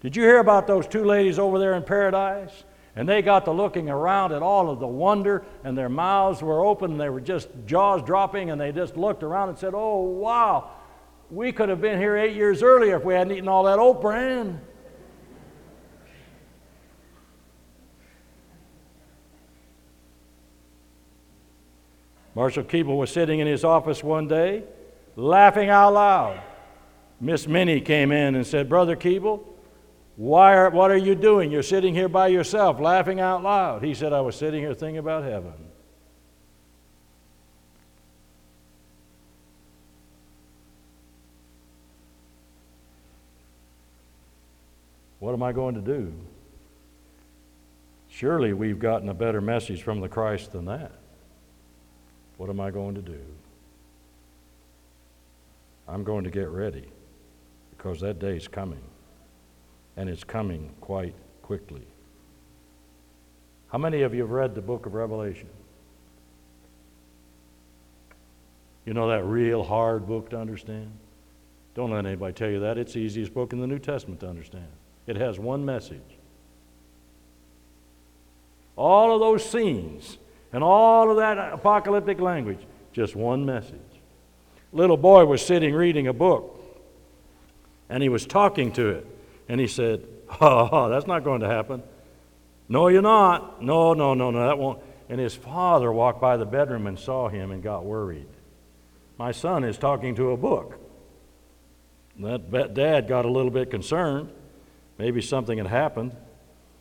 Did 0.00 0.16
you 0.16 0.22
hear 0.22 0.38
about 0.38 0.66
those 0.66 0.86
two 0.86 1.04
ladies 1.04 1.38
over 1.38 1.58
there 1.58 1.74
in 1.74 1.82
paradise? 1.82 2.64
And 2.96 3.08
they 3.08 3.22
got 3.22 3.44
to 3.44 3.52
looking 3.52 3.88
around 3.88 4.32
at 4.32 4.42
all 4.42 4.68
of 4.68 4.80
the 4.80 4.86
wonder, 4.86 5.44
and 5.62 5.78
their 5.78 5.88
mouths 5.88 6.42
were 6.42 6.64
open, 6.64 6.92
and 6.92 7.00
they 7.00 7.08
were 7.08 7.20
just 7.20 7.48
jaws 7.66 8.02
dropping, 8.02 8.50
and 8.50 8.60
they 8.60 8.72
just 8.72 8.96
looked 8.96 9.22
around 9.22 9.50
and 9.50 9.58
said, 9.58 9.72
Oh, 9.74 10.00
wow, 10.00 10.70
we 11.30 11.52
could 11.52 11.68
have 11.68 11.80
been 11.80 11.98
here 11.98 12.16
eight 12.16 12.34
years 12.34 12.62
earlier 12.62 12.96
if 12.96 13.04
we 13.04 13.14
hadn't 13.14 13.32
eaten 13.32 13.48
all 13.48 13.64
that 13.64 13.78
oat 13.78 14.00
bran. 14.00 14.60
Marshall 22.34 22.64
Keeble 22.64 22.96
was 22.96 23.10
sitting 23.10 23.40
in 23.40 23.46
his 23.46 23.64
office 23.64 24.04
one 24.04 24.28
day, 24.28 24.62
laughing 25.16 25.68
out 25.68 25.92
loud. 25.92 26.40
Miss 27.20 27.46
Minnie 27.46 27.80
came 27.80 28.12
in 28.12 28.34
and 28.34 28.46
said, 28.46 28.68
Brother 28.68 28.96
Keeble, 28.96 29.42
why 30.16 30.54
are, 30.54 30.70
what 30.70 30.90
are 30.90 30.96
you 30.96 31.14
doing? 31.14 31.50
You're 31.50 31.62
sitting 31.62 31.94
here 31.94 32.08
by 32.08 32.28
yourself, 32.28 32.78
laughing 32.78 33.20
out 33.20 33.42
loud. 33.42 33.82
He 33.82 33.94
said, 33.94 34.12
I 34.12 34.20
was 34.20 34.36
sitting 34.36 34.60
here 34.60 34.74
thinking 34.74 34.98
about 34.98 35.24
heaven. 35.24 35.52
What 45.18 45.34
am 45.34 45.42
I 45.42 45.52
going 45.52 45.74
to 45.74 45.82
do? 45.82 46.14
Surely 48.08 48.52
we've 48.52 48.78
gotten 48.78 49.08
a 49.08 49.14
better 49.14 49.40
message 49.40 49.82
from 49.82 50.00
the 50.00 50.08
Christ 50.08 50.52
than 50.52 50.64
that. 50.64 50.92
What 52.40 52.48
am 52.48 52.58
I 52.58 52.70
going 52.70 52.94
to 52.94 53.02
do? 53.02 53.20
I'm 55.86 56.02
going 56.04 56.24
to 56.24 56.30
get 56.30 56.48
ready 56.48 56.86
because 57.76 58.00
that 58.00 58.18
day 58.18 58.34
is 58.34 58.48
coming, 58.48 58.80
and 59.98 60.08
it's 60.08 60.24
coming 60.24 60.70
quite 60.80 61.14
quickly. 61.42 61.86
How 63.70 63.76
many 63.76 64.00
of 64.00 64.14
you 64.14 64.22
have 64.22 64.30
read 64.30 64.54
the 64.54 64.62
book 64.62 64.86
of 64.86 64.94
Revelation? 64.94 65.50
You 68.86 68.94
know 68.94 69.10
that 69.10 69.26
real 69.26 69.62
hard 69.62 70.06
book 70.06 70.30
to 70.30 70.38
understand? 70.38 70.90
Don't 71.74 71.90
let 71.90 72.06
anybody 72.06 72.32
tell 72.32 72.48
you 72.48 72.60
that. 72.60 72.78
It's 72.78 72.94
the 72.94 73.00
easiest 73.00 73.34
book 73.34 73.52
in 73.52 73.60
the 73.60 73.66
New 73.66 73.78
Testament 73.78 74.20
to 74.20 74.30
understand. 74.30 74.68
It 75.06 75.16
has 75.16 75.38
one 75.38 75.62
message. 75.62 76.16
All 78.76 79.12
of 79.12 79.20
those 79.20 79.44
scenes 79.46 80.16
and 80.52 80.64
all 80.64 81.10
of 81.10 81.16
that 81.18 81.38
apocalyptic 81.52 82.20
language, 82.20 82.60
just 82.92 83.14
one 83.14 83.44
message. 83.46 83.78
Little 84.72 84.96
boy 84.96 85.24
was 85.24 85.44
sitting 85.44 85.74
reading 85.74 86.06
a 86.06 86.12
book, 86.12 86.60
and 87.88 88.02
he 88.02 88.08
was 88.08 88.26
talking 88.26 88.72
to 88.72 88.88
it, 88.88 89.06
and 89.48 89.60
he 89.60 89.66
said, 89.66 90.04
Oh, 90.40 90.88
that's 90.88 91.06
not 91.06 91.24
going 91.24 91.40
to 91.40 91.48
happen. 91.48 91.82
No, 92.68 92.86
you're 92.86 93.02
not. 93.02 93.62
No, 93.62 93.94
no, 93.94 94.14
no, 94.14 94.30
no, 94.30 94.46
that 94.46 94.58
won't. 94.58 94.78
And 95.08 95.18
his 95.18 95.34
father 95.34 95.92
walked 95.92 96.20
by 96.20 96.36
the 96.36 96.46
bedroom 96.46 96.86
and 96.86 96.96
saw 96.96 97.28
him 97.28 97.50
and 97.50 97.62
got 97.62 97.84
worried. 97.84 98.28
My 99.18 99.32
son 99.32 99.64
is 99.64 99.76
talking 99.76 100.14
to 100.14 100.30
a 100.30 100.36
book. 100.36 100.78
That 102.20 102.74
dad 102.74 103.08
got 103.08 103.24
a 103.24 103.30
little 103.30 103.50
bit 103.50 103.70
concerned. 103.70 104.30
Maybe 104.98 105.20
something 105.20 105.58
had 105.58 105.66
happened. 105.66 106.12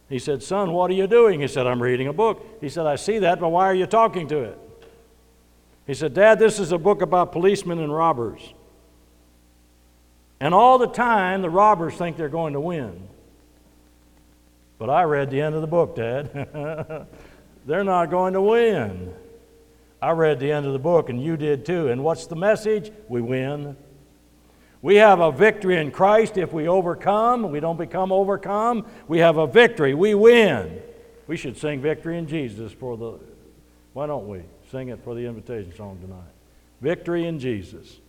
He 0.10 0.18
said, 0.18 0.42
Son, 0.42 0.74
what 0.74 0.90
are 0.90 0.96
you 0.96 1.06
doing? 1.06 1.42
He 1.42 1.48
said, 1.48 1.68
I'm 1.68 1.82
reading 1.82 2.08
a 2.08 2.14
book. 2.14 2.44
He 2.60 2.68
said, 2.70 2.88
I 2.88 2.96
see 2.96 3.20
that, 3.20 3.40
but 3.40 3.50
why 3.50 3.66
are 3.66 3.76
you 3.76 3.86
talking 3.86 4.28
to 4.30 4.40
it? 4.40 4.60
He 5.86 5.94
said, 5.94 6.14
Dad, 6.14 6.40
this 6.40 6.60
is 6.60 6.72
a 6.72 6.78
book 6.78 7.02
about 7.02 7.32
policemen 7.32 7.80
and 7.80 7.94
robbers. 7.94 8.42
And 10.40 10.54
all 10.54 10.78
the 10.78 10.88
time, 10.88 11.42
the 11.42 11.50
robbers 11.50 11.96
think 11.96 12.18
they're 12.18 12.30
going 12.30 12.54
to 12.54 12.60
win. 12.60 13.08
But 14.80 14.90
I 14.90 15.04
read 15.04 15.30
the 15.30 15.42
end 15.42 15.56
of 15.56 15.62
the 15.62 15.68
book, 15.68 15.96
Dad. 15.96 17.08
they're 17.66 17.84
not 17.84 18.10
going 18.10 18.34
to 18.34 18.42
win. 18.42 19.14
I 20.02 20.12
read 20.12 20.40
the 20.40 20.52
end 20.52 20.66
of 20.66 20.74
the 20.74 20.80
book, 20.80 21.10
and 21.10 21.22
you 21.22 21.36
did 21.38 21.66
too. 21.66 21.90
And 21.90 22.04
what's 22.04 22.26
the 22.26 22.36
message? 22.36 22.92
We 23.10 23.22
win. 23.22 23.76
We 24.82 24.96
have 24.96 25.20
a 25.20 25.32
victory 25.32 25.78
in 25.78 25.92
Christ 25.92 26.38
if 26.38 26.54
we 26.54 26.68
overcome. 26.68 27.52
We 27.52 27.60
don't 27.60 27.78
become 27.78 28.12
overcome. 28.12 28.86
We 29.08 29.20
have 29.20 29.38
a 29.38 29.46
victory. 29.46 29.94
We 29.94 30.16
win. 30.16 30.82
We 31.28 31.36
should 31.36 31.58
sing 31.58 31.82
victory 31.82 32.18
in 32.18 32.28
Jesus 32.28 32.72
for 32.72 32.98
the. 32.98 33.20
Why 33.94 34.08
don't 34.08 34.28
we 34.28 34.44
sing 34.72 34.90
it 34.90 35.04
for 35.04 35.16
the 35.16 35.26
invitation 35.26 35.76
song 35.76 36.00
tonight? 36.02 36.32
Victory 36.82 37.28
in 37.28 37.40
Jesus. 37.40 38.00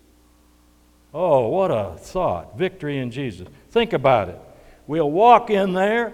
Oh, 1.13 1.49
what 1.49 1.73
a 1.73 1.97
thought. 1.99 2.57
Victory 2.57 2.99
in 2.99 3.11
Jesus. 3.11 3.49
Think 3.71 3.93
about 3.93 4.29
it. 4.29 4.41
We'll 4.87 5.11
walk 5.11 5.51
in 5.51 5.73
there 5.73 6.13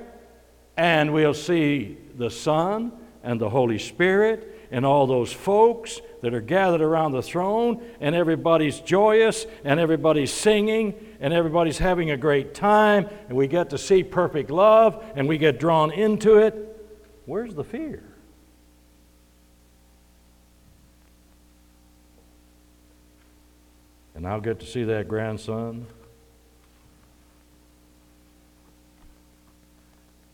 and 0.77 1.13
we'll 1.13 1.35
see 1.35 1.99
the 2.17 2.31
Son 2.31 2.93
and 3.23 3.41
the 3.41 3.51
Holy 3.51 3.79
Spirit 3.79 4.69
and 4.71 4.87
all 4.87 5.07
those 5.07 5.33
folks 5.33 6.01
that 6.27 6.35
are 6.35 6.41
gathered 6.41 6.81
around 6.81 7.13
the 7.13 7.23
throne, 7.23 7.81
and 8.01 8.13
everybody's 8.13 8.81
joyous, 8.81 9.47
and 9.63 9.79
everybody's 9.79 10.33
singing, 10.33 10.93
and 11.21 11.33
everybody's 11.33 11.79
having 11.79 12.11
a 12.11 12.17
great 12.17 12.53
time, 12.53 13.09
and 13.29 13.39
we 13.39 13.47
get 13.47 13.71
to 13.71 13.79
see 13.79 14.03
perfect 14.03 14.51
love, 14.51 15.05
and 15.15 15.29
we 15.29 15.39
get 15.39 15.61
drawn 15.61 15.93
into 15.93 16.39
it. 16.39 16.85
Where's 17.27 17.55
the 17.55 17.63
fear? 17.63 18.03
And 24.17 24.27
I'll 24.27 24.41
get 24.41 24.59
to 24.59 24.67
see 24.67 24.83
that 24.83 25.07
grandson. 25.07 25.87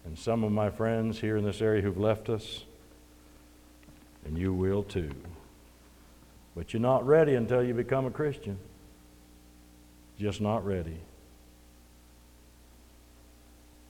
And 0.06 0.18
some 0.18 0.42
of 0.42 0.52
my 0.52 0.70
friends 0.70 1.20
here 1.20 1.36
in 1.36 1.44
this 1.44 1.60
area 1.60 1.82
who've 1.82 1.98
left 1.98 2.30
us 2.30 2.64
and 4.24 4.38
you 4.38 4.54
will 4.54 4.82
too. 4.82 5.10
But 6.54 6.72
you're 6.72 6.82
not 6.82 7.06
ready 7.06 7.34
until 7.34 7.62
you 7.62 7.74
become 7.74 8.06
a 8.06 8.10
Christian. 8.10 8.58
Just 10.18 10.40
not 10.40 10.64
ready. 10.66 10.98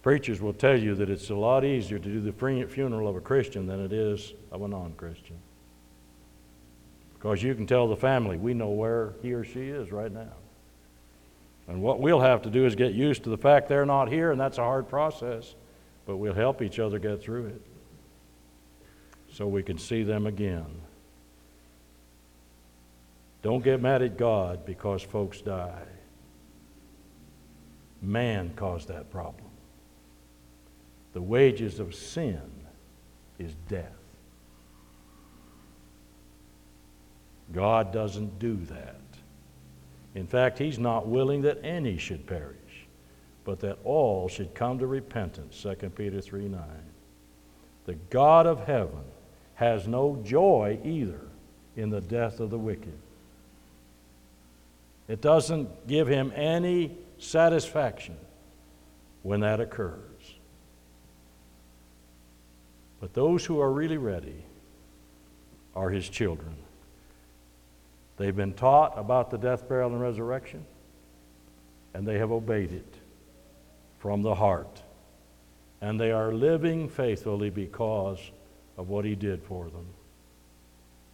Preachers 0.03 0.41
will 0.41 0.53
tell 0.53 0.77
you 0.77 0.95
that 0.97 1.11
it's 1.11 1.31
a 1.31 1.35
lot 1.35 1.65
easier 1.65 1.99
to 1.99 2.09
do 2.09 2.21
the 2.21 2.67
funeral 2.67 3.09
of 3.09 3.17
a 3.17 3.21
Christian 3.21 3.67
than 3.67 3.81
it 3.81 3.93
is 3.93 4.33
of 4.51 4.63
a 4.63 4.69
non 4.69 4.95
Christian. 4.97 5.37
Because 7.15 7.43
you 7.43 7.55
can 7.55 7.69
tell 7.69 7.87
the 7.87 7.97
family, 7.97 8.37
we 8.37 8.53
know 8.53 8.71
where 8.71 9.13
he 9.23 9.33
or 9.33 9.45
she 9.45 9.69
is 9.69 9.93
right 9.93 10.11
now. 10.11 10.33
And 11.69 11.81
what 11.81 12.01
we'll 12.01 12.21
have 12.21 12.43
to 12.43 12.51
do 12.51 12.67
is 12.67 12.75
get 12.75 12.95
used 12.95 13.23
to 13.25 13.31
the 13.31 13.39
fact 13.39 13.69
they're 13.69 13.87
not 13.87 14.09
here, 14.09 14.33
and 14.33 14.41
that's 14.41 14.59
a 14.59 14.63
hard 14.63 14.89
process, 14.89 15.55
but 16.05 16.17
we'll 16.17 16.35
help 16.35 16.63
each 16.63 16.81
other 16.81 16.99
get 16.99 17.23
through 17.23 17.47
it 17.47 17.63
so 19.33 19.47
we 19.47 19.63
can 19.63 19.79
see 19.79 20.03
them 20.03 20.27
again. 20.27 20.82
Don't 23.43 23.65
get 23.65 23.83
mad 23.83 24.03
at 24.03 24.17
God 24.17 24.65
because 24.65 25.03
folks 25.03 25.41
die. 25.41 25.83
Man 28.01 28.53
caused 28.55 28.89
that 28.89 29.11
problem. 29.11 29.51
The 31.13 31.23
wages 31.23 31.81
of 31.81 31.95
sin 31.95 32.41
is 33.39 33.55
death. 33.69 33.93
God 37.53 37.93
doesn't 37.93 38.39
do 38.39 38.57
that. 38.57 38.97
In 40.15 40.27
fact, 40.27 40.59
He's 40.59 40.79
not 40.79 41.07
willing 41.07 41.43
that 41.43 41.59
any 41.65 41.99
should 41.99 42.27
perish, 42.27 42.57
but 43.45 43.61
that 43.61 43.79
all 43.85 44.29
should 44.29 44.55
come 44.55 44.79
to 44.79 44.87
repentance. 44.87 45.61
2 45.61 45.91
Peter 45.91 46.21
3 46.21 46.49
9. 46.49 46.61
The 47.85 47.95
God 48.11 48.47
of 48.47 48.65
heaven 48.65 49.05
has 49.55 49.87
no 49.87 50.21
joy 50.25 50.79
either 50.85 51.21
in 51.77 51.91
the 51.91 52.01
death 52.01 52.41
of 52.41 52.51
the 52.51 52.59
wicked. 52.59 52.99
It 55.09 55.21
doesn't 55.21 55.87
give 55.87 56.09
him 56.09 56.33
any 56.35 56.97
satisfaction 57.19 58.17
when 59.23 59.41
that 59.41 59.61
occurs. 59.61 59.99
But 63.01 63.15
those 63.15 63.45
who 63.45 63.61
are 63.61 63.71
really 63.71 63.99
ready 63.99 64.45
are 65.75 65.91
his 65.91 66.09
children. 66.09 66.55
They've 68.17 68.37
been 68.37 68.55
taught 68.55 68.97
about 68.97 69.31
the 69.31 69.39
death, 69.39 69.69
burial, 69.69 69.91
and 69.91 70.01
resurrection, 70.01 70.65
and 71.95 72.07
they 72.07 72.19
have 72.19 72.31
obeyed 72.31 72.73
it 72.73 72.95
from 73.99 74.23
the 74.23 74.35
heart. 74.35 74.83
And 75.81 75.99
they 75.99 76.13
are 76.13 76.33
living 76.33 76.89
faithfully 76.89 77.51
because 77.51 78.19
of 78.79 78.89
what 78.89 79.05
he 79.05 79.17
did 79.17 79.43
for 79.43 79.69
them. 79.69 79.87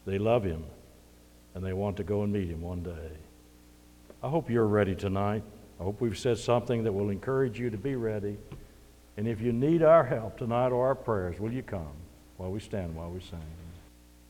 They 0.05 0.19
love 0.19 0.45
him, 0.45 0.65
and 1.55 1.65
they 1.65 1.73
want 1.73 1.97
to 1.97 2.05
go 2.05 2.23
and 2.23 2.33
meet 2.33 2.49
him 2.49 2.61
one 2.61 2.83
day. 2.83 3.11
I 4.23 4.29
hope 4.29 4.51
you're 4.51 4.67
ready 4.67 4.97
tonight. 4.97 5.45
I 5.79 5.85
hope 5.85 6.01
we've 6.01 6.19
said 6.19 6.39
something 6.39 6.83
that 6.85 6.93
will 6.93 7.11
encourage 7.11 7.61
you 7.61 7.71
to 7.71 7.77
be 7.77 7.95
ready. 7.95 8.37
And 9.17 9.29
if 9.29 9.41
you 9.41 9.53
need 9.53 9.83
our 9.83 10.05
help 10.05 10.39
tonight 10.39 10.71
or 10.71 10.87
our 10.87 10.95
prayers, 10.97 11.39
will 11.39 11.53
you 11.53 11.63
come 11.63 11.93
while 12.37 12.51
we 12.51 12.59
stand, 12.59 12.97
while 12.97 13.11
we 13.11 13.21
sing? 13.21 13.39